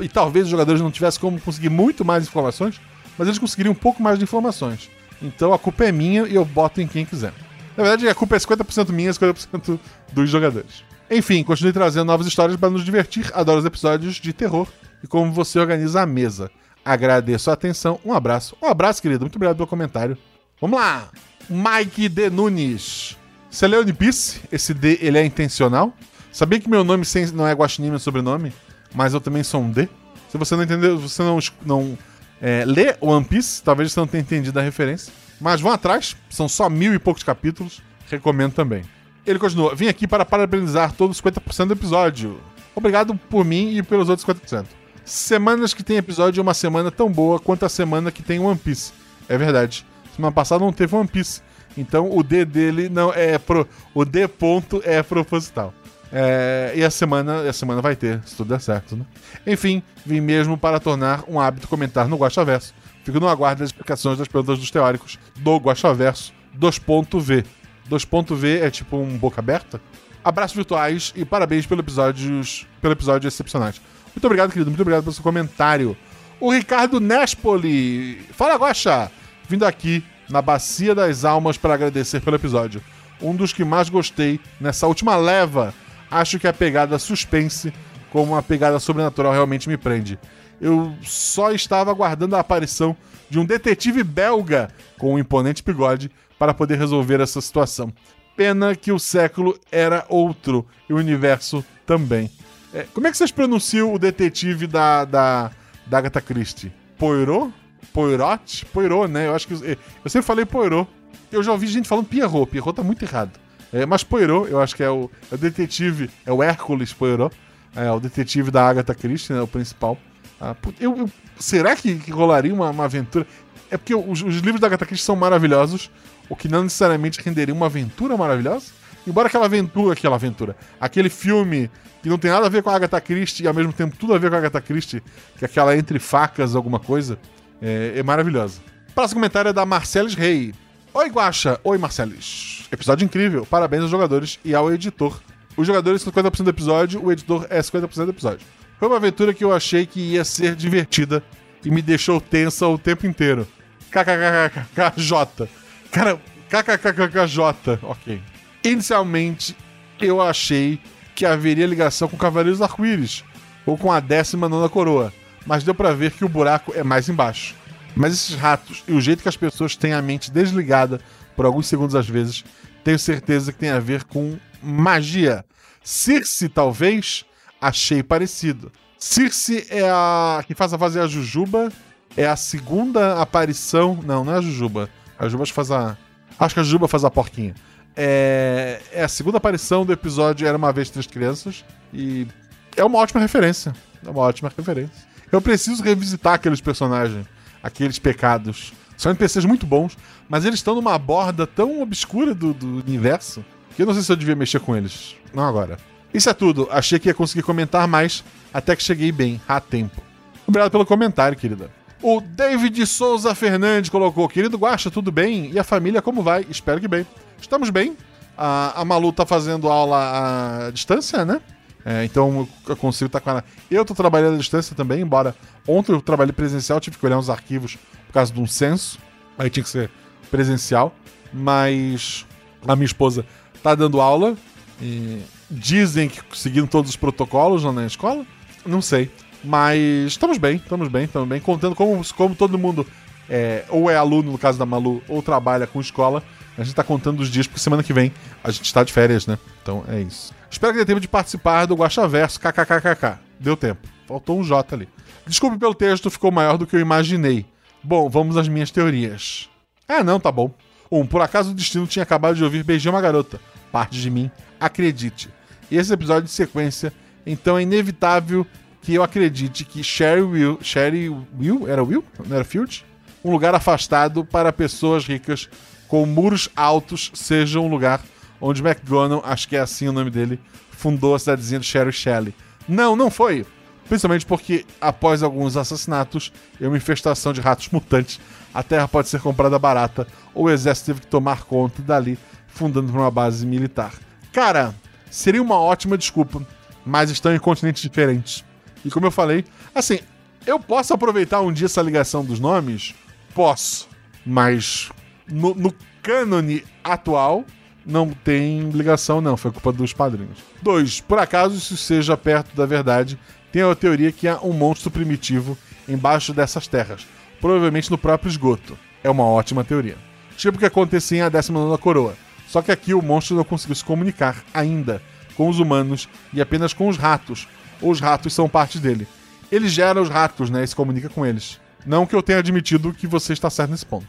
[0.00, 2.80] e talvez os jogadores não tivessem como conseguir muito mais informações,
[3.16, 4.90] mas eles conseguiriam um pouco mais de informações.
[5.20, 7.32] Então a culpa é minha e eu boto em quem quiser.
[7.76, 9.78] Na verdade, a culpa é 50% minha e 50%
[10.12, 10.84] dos jogadores.
[11.10, 13.30] Enfim, continue trazendo novas histórias para nos divertir.
[13.34, 14.68] Adoro os episódios de terror
[15.02, 16.50] e como você organiza a mesa.
[16.88, 18.00] Agradeço a atenção.
[18.02, 18.56] Um abraço.
[18.62, 19.20] Um abraço, querido.
[19.20, 20.16] Muito obrigado pelo comentário.
[20.58, 21.10] Vamos lá.
[21.50, 22.30] Mike D.
[22.30, 23.14] Nunes.
[23.50, 24.40] Você leu One Piece?
[24.50, 25.92] Esse D, ele é intencional?
[26.32, 28.54] Sabia que meu nome não é Guaxinim, meu sobrenome?
[28.94, 29.86] Mas eu também sou um D?
[30.30, 31.98] Se você não entendeu, você não, não
[32.40, 35.12] é, lê One Piece, talvez você não tenha entendido a referência.
[35.38, 37.82] Mas vão atrás, são só mil e poucos capítulos.
[38.10, 38.82] Recomendo também.
[39.26, 42.40] Ele continua: Vim aqui para parabenizar todos os 50% do episódio.
[42.74, 44.64] Obrigado por mim e pelos outros 50%.
[45.08, 48.58] Semanas que tem episódio é uma semana tão boa quanto a semana que tem One
[48.58, 48.92] Piece.
[49.26, 49.86] É verdade.
[50.14, 51.40] Semana passada não teve One Piece.
[51.78, 53.66] Então o D dele não é pro.
[53.94, 55.72] O D ponto é proposital.
[56.12, 59.06] É, e a semana, a semana vai ter, se tudo der certo, né?
[59.46, 62.74] Enfim, vim mesmo para tornar um hábito comentar no Guaxaverso.
[63.02, 67.46] Fico no aguardo das explicações das perguntas dos teóricos do Guaxaverso 2.v.
[67.90, 69.80] 2.v é tipo um boca aberta?
[70.22, 73.80] Abraços virtuais e parabéns pelo episódios, pelo episódio excepcionais.
[74.14, 74.70] Muito obrigado, querido.
[74.70, 75.96] Muito obrigado pelo seu comentário.
[76.40, 78.26] O Ricardo Nespoli.
[78.32, 79.10] Fala, Guaxa!
[79.48, 82.82] Vindo aqui na Bacia das Almas para agradecer pelo episódio.
[83.20, 85.74] Um dos que mais gostei nessa última leva.
[86.10, 87.72] Acho que a pegada suspense,
[88.10, 90.18] como uma pegada sobrenatural, realmente me prende.
[90.60, 92.96] Eu só estava aguardando a aparição
[93.28, 97.92] de um detetive belga com um imponente bigode para poder resolver essa situação.
[98.36, 102.30] Pena que o século era outro e o universo também.
[102.72, 105.50] É, como é que vocês pronunciam o detetive da, da,
[105.86, 106.72] da Agatha Christie?
[106.98, 107.52] Poirot?
[107.92, 108.66] Poirot?
[108.66, 109.26] Poirot, né?
[109.26, 109.54] Eu acho que.
[109.54, 110.88] Eu sempre falei Poirot.
[111.30, 112.50] Eu já ouvi gente falando Pierrot.
[112.50, 113.38] Pierrot tá muito errado.
[113.72, 117.34] É, mas Poirot, eu acho que é o, é o detetive, é o Hércules Poirot.
[117.76, 119.40] É o detetive da Agatha Christie, né?
[119.40, 119.96] O principal.
[120.40, 123.26] Ah, eu, eu, será que, que rolaria uma, uma, aventura?
[123.70, 125.90] É porque os, os, livros da Agatha Christie são maravilhosos,
[126.28, 128.66] o que não necessariamente renderia uma aventura maravilhosa.
[129.08, 131.70] Embora aquela aventura, aquela aventura, aquele filme
[132.02, 134.14] que não tem nada a ver com a Agatha Christie e ao mesmo tempo tudo
[134.14, 135.02] a ver com a Agatha Christie,
[135.38, 137.18] que é aquela entre facas alguma coisa,
[137.60, 138.60] é, é maravilhosa.
[138.94, 140.54] Próximo comentário é da Marceles Rey.
[140.92, 141.58] Oi, Guaxa.
[141.64, 142.66] Oi, Marceles.
[142.70, 143.46] Episódio incrível.
[143.46, 145.20] Parabéns aos jogadores e ao editor.
[145.56, 148.46] Os jogadores são 50% do episódio, o editor é 50% do episódio.
[148.78, 151.22] Foi uma aventura que eu achei que ia ser divertida
[151.64, 153.46] e me deixou tensa o tempo inteiro.
[153.90, 155.48] KKKKJ.
[155.90, 157.78] Cara, KKKKJ.
[157.82, 158.20] Ok.
[158.64, 159.56] Inicialmente,
[160.00, 160.80] eu achei
[161.14, 163.24] que haveria ligação com Cavaleiros Arco-Íris
[163.66, 165.12] ou com a 19 Coroa,
[165.46, 167.54] mas deu para ver que o buraco é mais embaixo.
[167.96, 171.00] Mas esses ratos e o jeito que as pessoas têm a mente desligada
[171.34, 172.44] por alguns segundos às vezes,
[172.84, 175.44] tenho certeza que tem a ver com magia.
[175.82, 177.24] Circe, talvez,
[177.60, 178.70] achei parecido.
[178.98, 181.72] Circe é a que faz a fazer a Jujuba,
[182.16, 183.98] é a segunda aparição.
[184.04, 184.88] Não, não é a Jujuba.
[185.18, 185.96] A Jujuba faz a.
[186.38, 187.54] Acho que a Jujuba faz a porquinha.
[188.00, 191.64] É, é a segunda aparição do episódio Era uma Vez Três Crianças.
[191.92, 192.28] E
[192.76, 193.74] é uma ótima referência.
[194.06, 195.08] É uma ótima referência.
[195.32, 197.26] Eu preciso revisitar aqueles personagens,
[197.60, 198.72] aqueles pecados.
[198.96, 203.44] São NPCs muito bons, mas eles estão numa borda tão obscura do, do universo
[203.74, 205.16] que eu não sei se eu devia mexer com eles.
[205.34, 205.76] Não agora.
[206.14, 206.68] Isso é tudo.
[206.70, 208.24] Achei que ia conseguir comentar mais,
[208.54, 210.00] até que cheguei bem, a tempo.
[210.46, 211.70] Obrigado pelo comentário, querida.
[212.02, 215.50] O David Souza Fernandes colocou: Querido Guacha, tudo bem?
[215.50, 216.46] E a família, como vai?
[216.48, 217.06] Espero que bem.
[217.40, 217.96] Estamos bem.
[218.36, 221.40] A, a Malu tá fazendo aula à distância, né?
[221.84, 223.44] É, então eu consigo estar tá com ela.
[223.70, 225.34] Eu tô trabalhando à distância também, embora
[225.66, 227.76] ontem eu trabalhei presencial, tive que olhar uns arquivos
[228.06, 228.98] por causa de um censo.
[229.36, 229.90] Aí tinha que ser
[230.30, 230.94] presencial.
[231.32, 232.24] Mas
[232.66, 233.26] a minha esposa
[233.62, 234.36] tá dando aula.
[234.80, 235.20] E
[235.50, 238.24] dizem que seguindo todos os protocolos lá na escola.
[238.64, 239.10] Não sei.
[239.48, 241.40] Mas estamos bem, estamos bem, estamos bem.
[241.40, 242.86] Contando como, como todo mundo
[243.30, 246.22] é, ou é aluno, no caso da Malu, ou trabalha com escola.
[246.58, 248.12] A gente tá contando os dias, porque semana que vem
[248.44, 249.38] a gente tá de férias, né?
[249.62, 250.34] Então é isso.
[250.50, 253.18] Espero que dê tempo de participar do Guaxaverso kkkk.
[253.40, 253.88] Deu tempo.
[254.06, 254.86] Faltou um J ali.
[255.26, 257.46] Desculpe pelo texto, ficou maior do que eu imaginei.
[257.82, 259.48] Bom, vamos às minhas teorias.
[259.88, 260.52] Ah, não, tá bom.
[260.92, 263.40] Um, por acaso o destino tinha acabado de ouvir Beijão uma Garota.
[263.72, 264.30] Parte de mim,
[264.60, 265.30] acredite.
[265.72, 266.92] Esse episódio de sequência,
[267.26, 268.46] então é inevitável
[268.88, 270.58] que eu acredite que Sherry Will.
[270.62, 271.68] Sherry Will?
[271.68, 272.02] Era Will?
[272.26, 272.86] Não era Field?
[273.22, 275.46] Um lugar afastado para pessoas ricas
[275.86, 278.00] com muros altos seja um lugar
[278.40, 282.34] onde McGonagall, acho que é assim o nome dele, fundou a cidadezinha de Sherry Shelley.
[282.66, 283.44] Não, não foi.
[283.86, 288.18] Principalmente porque, após alguns assassinatos e uma infestação de ratos mutantes,
[288.54, 292.90] a Terra pode ser comprada barata ou o exército teve que tomar conta dali, fundando
[292.90, 293.92] uma base militar.
[294.32, 294.74] Cara,
[295.10, 296.40] seria uma ótima desculpa,
[296.86, 298.47] mas estão em continentes diferentes.
[298.84, 300.00] E como eu falei, assim,
[300.46, 302.94] eu posso aproveitar um dia essa ligação dos nomes?
[303.34, 303.88] Posso.
[304.24, 304.90] Mas
[305.30, 307.44] no, no cânone atual,
[307.84, 309.36] não tem ligação, não.
[309.36, 310.38] Foi culpa dos padrinhos.
[310.62, 313.18] Dois, por acaso isso seja perto da verdade,
[313.50, 315.56] tem a teoria que há um monstro primitivo
[315.88, 317.06] embaixo dessas terras,
[317.40, 318.78] provavelmente no próprio esgoto.
[319.02, 319.96] É uma ótima teoria.
[320.36, 322.14] Tipo que acontecia em A 19 Coroa.
[322.46, 325.02] Só que aqui o monstro não conseguiu se comunicar ainda
[325.34, 327.48] com os humanos e apenas com os ratos.
[327.80, 329.06] Os ratos são parte dele.
[329.50, 330.64] Ele gera os ratos, né?
[330.64, 331.60] E se comunica com eles.
[331.86, 334.06] Não que eu tenha admitido que você está certo nesse ponto.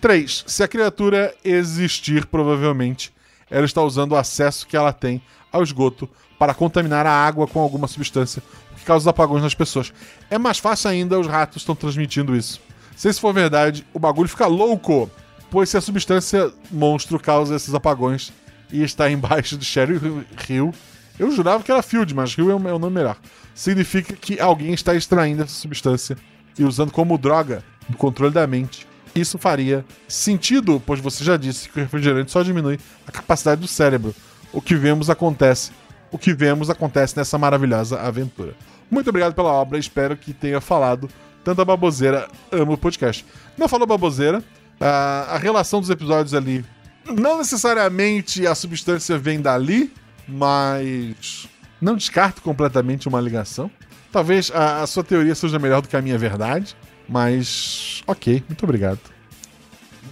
[0.00, 0.44] 3.
[0.46, 3.12] Se a criatura existir, provavelmente,
[3.50, 6.08] ela está usando o acesso que ela tem ao esgoto
[6.38, 9.92] para contaminar a água com alguma substância, o que causa apagões nas pessoas.
[10.30, 12.60] É mais fácil ainda, os ratos estão transmitindo isso.
[12.96, 15.10] Se isso for verdade, o bagulho fica louco,
[15.50, 18.32] pois se a substância monstro causa esses apagões
[18.70, 20.00] e está embaixo de Sherry
[20.48, 20.74] Hill,
[21.18, 23.16] eu jurava que era Field, mas Hill é o nome melhor.
[23.54, 26.16] Significa que alguém está extraindo essa substância
[26.58, 28.86] e usando como droga no controle da mente.
[29.14, 33.68] Isso faria sentido, pois você já disse que o refrigerante só diminui a capacidade do
[33.68, 34.14] cérebro.
[34.52, 35.70] O que vemos acontece.
[36.10, 38.54] O que vemos acontece nessa maravilhosa aventura.
[38.90, 41.08] Muito obrigado pela obra, espero que tenha falado
[41.44, 42.28] tanta baboseira.
[42.50, 43.24] Amo o podcast.
[43.56, 44.42] Não falou baboseira.
[44.80, 46.64] a relação dos episódios ali.
[47.06, 49.92] Não necessariamente a substância vem dali,
[50.26, 51.48] mas
[51.80, 53.70] não descarto completamente uma ligação.
[54.10, 56.76] Talvez a, a, sua teoria seja melhor do que a minha verdade,
[57.08, 59.00] mas ok, muito obrigado.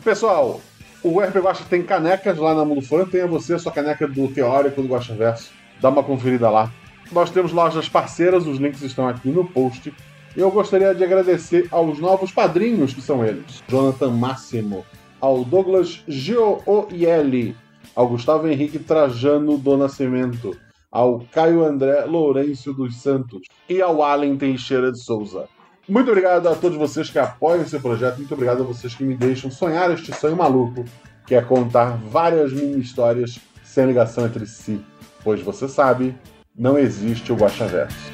[0.03, 0.61] Pessoal,
[1.03, 4.83] o RP Guacha tem canecas lá na Mulufan, tenha você a sua caneca do Teórico
[4.83, 5.51] do Guacha Verso.
[5.81, 6.71] Dá uma conferida lá.
[7.11, 9.93] Nós temos lojas parceiras, os links estão aqui no post.
[10.37, 14.85] Eu gostaria de agradecer aos novos padrinhos, que são eles: Jonathan Máximo,
[15.21, 17.55] ao Douglas Gioielli,
[17.95, 20.57] ao Gustavo Henrique Trajano do Nascimento,
[20.91, 25.49] ao Caio André Lourenço dos Santos e ao Allen Teixeira de Souza.
[25.89, 29.17] Muito obrigado a todos vocês que apoiam esse projeto, muito obrigado a vocês que me
[29.17, 30.85] deixam sonhar este sonho maluco,
[31.27, 34.81] que é contar várias mini histórias sem ligação entre si,
[35.25, 36.15] pois você sabe,
[36.57, 38.13] não existe o Guaxaverso.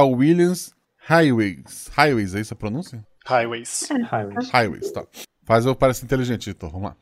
[0.00, 0.74] A Williams
[1.08, 1.90] Highways.
[1.96, 3.04] Highways, é isso a pronúncia?
[3.26, 3.88] Highways.
[4.10, 4.50] Highways.
[4.50, 5.06] Highways, tá.
[5.44, 6.70] Faz eu parecer inteligente, Vitor.
[6.70, 6.96] Vamos lá.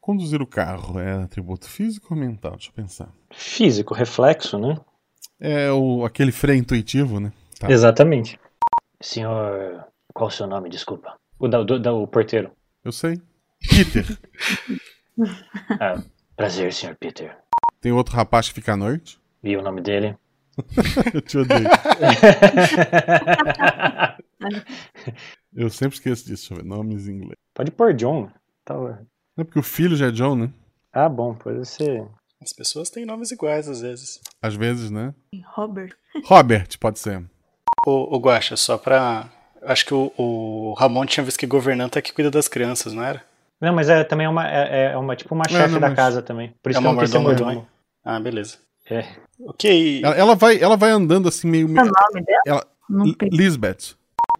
[0.00, 2.52] Conduzir o carro é atributo físico ou mental?
[2.52, 3.08] Deixa eu pensar.
[3.30, 4.78] Físico, reflexo, né?
[5.40, 7.32] É o, aquele freio intuitivo, né?
[7.58, 7.70] Tá.
[7.70, 8.38] Exatamente.
[9.00, 9.84] Senhor.
[10.12, 10.68] Qual o seu nome?
[10.68, 11.14] Desculpa.
[11.38, 12.50] O da, do, da, o porteiro.
[12.84, 13.20] Eu sei.
[13.68, 14.18] Peter.
[15.80, 16.02] ah,
[16.36, 17.36] prazer, senhor Peter.
[17.80, 19.18] Tem outro rapaz que fica à noite?
[19.42, 20.16] E o nome dele?
[21.14, 21.60] eu te odeio.
[25.54, 26.64] eu sempre esqueço disso, deixa eu ver.
[26.64, 27.38] Nomes em inglês.
[27.54, 28.30] Pode pôr John.
[28.64, 28.74] Tá...
[29.36, 30.50] É porque o filho já é John, né?
[30.92, 32.06] Ah, bom, pode ser.
[32.42, 34.20] As pessoas têm nomes iguais às vezes.
[34.42, 35.14] Às vezes, né?
[35.54, 35.96] Robert.
[36.26, 37.24] Robert, pode ser.
[37.86, 39.30] O, o Guaxa, só pra.
[39.62, 43.04] Acho que o, o Ramon tinha visto que governanta é que cuida das crianças, não
[43.04, 43.22] era?
[43.60, 45.96] Não, mas é também é uma, é, é uma tipo uma chefe é, da mas...
[45.96, 46.52] casa também.
[46.60, 47.68] Por isso é que uma mordomo, mordomo.
[48.04, 48.58] Ah, beleza.
[48.90, 49.06] É.
[49.46, 50.00] Ok.
[50.04, 51.66] Ela, ela, vai, ela vai andando assim meio.
[51.66, 51.90] O nome
[52.24, 52.40] dela?
[52.46, 52.66] Ela,
[53.30, 53.96] Lisbeth.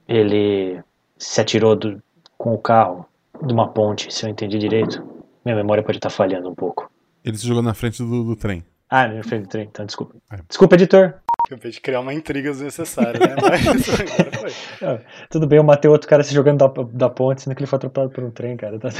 [0.08, 0.82] Ele
[1.18, 2.02] se atirou do,
[2.36, 3.06] com o carro
[3.44, 5.02] de uma ponte, se eu entendi direito.
[5.44, 6.90] Minha memória pode estar falhando um pouco.
[7.24, 8.64] Ele se jogou na frente do, do trem.
[8.88, 10.14] Ah, na frente do trem, então desculpa.
[10.30, 10.38] É.
[10.48, 11.14] Desculpa, editor.
[11.46, 13.34] Acabei de criar uma intriga desnecessária, né?
[13.42, 13.66] Mas
[14.00, 14.52] agora foi.
[14.86, 15.00] Ah,
[15.30, 17.76] Tudo bem, eu matei outro cara se jogando da, da ponte, sendo que ele foi
[17.76, 18.78] atropelado por um trem, cara.
[18.78, 18.90] Tá-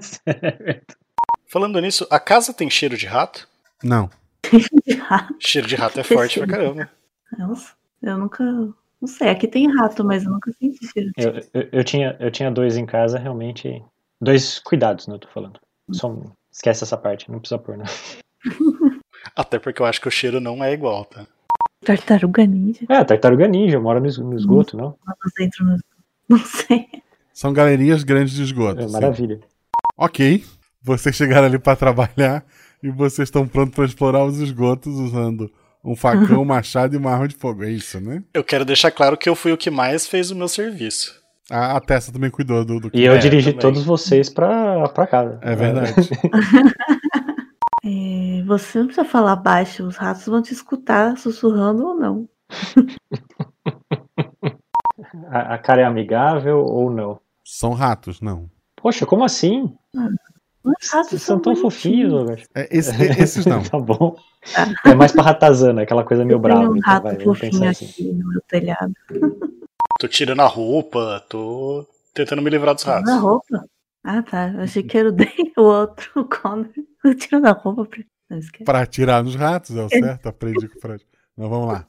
[0.00, 0.80] Sério.
[1.46, 3.46] Falando nisso, a casa tem cheiro de rato?
[3.82, 4.08] Não.
[5.40, 6.90] Cheiro de rato é forte pra caramba.
[7.38, 7.72] Nossa,
[8.02, 8.42] eu nunca.
[8.44, 11.10] Não sei, aqui tem rato, mas eu nunca senti cheiro.
[11.16, 13.82] Eu, eu, eu tinha, eu tinha dois em casa, realmente.
[14.20, 15.14] Dois cuidados, né?
[15.14, 15.60] Eu tô falando.
[15.90, 17.84] Só um- esquece essa parte, não precisa pôr, né?
[19.36, 21.26] Até porque eu acho que o cheiro não é igual, tá?
[21.84, 22.86] Tartaruga ninja.
[22.88, 24.96] É, tartaruga ninja, mora no, es- no esgoto, não?
[25.06, 25.76] No.
[26.26, 26.86] Não sei.
[27.34, 28.80] São galerias grandes de esgoto.
[28.80, 28.92] É sim.
[28.92, 29.40] maravilha.
[29.98, 30.42] Ok.
[30.80, 32.42] Vocês chegaram ali pra trabalhar
[32.84, 35.50] e vocês estão prontos pra explorar os esgotos usando
[35.84, 37.64] um facão, um machado e uma arma de fogo.
[37.64, 38.22] É isso, né?
[38.32, 41.14] Eu quero deixar claro que eu fui o que mais fez o meu serviço.
[41.50, 43.60] A, a Tessa também cuidou do, do E eu É, dirigi também.
[43.60, 45.38] todos vocês pra, pra casa.
[45.42, 45.92] É verdade.
[47.86, 52.26] É, você não precisa falar baixo, os ratos vão te escutar sussurrando ou não.
[55.30, 57.20] A, a cara é amigável ou não?
[57.44, 58.48] São ratos, não.
[58.76, 59.74] Poxa, como assim?
[60.64, 62.48] Os ratos Vocês são tão fofinhos, Roberto.
[62.54, 63.62] É, esse- é, esses não.
[63.64, 64.16] tá bom.
[64.86, 66.68] É mais pra ratazana, aquela coisa meio Tem brava.
[66.70, 67.84] um então rato vai, vamos pensar fofinho assim.
[67.86, 68.92] aqui no meu telhado.
[70.00, 73.08] Tô tirando a roupa, tô tentando me livrar dos ratos.
[73.08, 73.64] Na roupa?
[74.02, 74.48] Ah, tá.
[74.52, 75.14] Eu achei que era o
[75.62, 76.68] outro, o Connor.
[77.04, 78.02] Eu tiro na roupa pra.
[78.28, 78.40] Não.
[78.64, 80.26] Pra atirar nos ratos, é o certo?
[80.28, 81.06] Aprendi com o Fred.
[81.34, 81.86] Então vamos lá.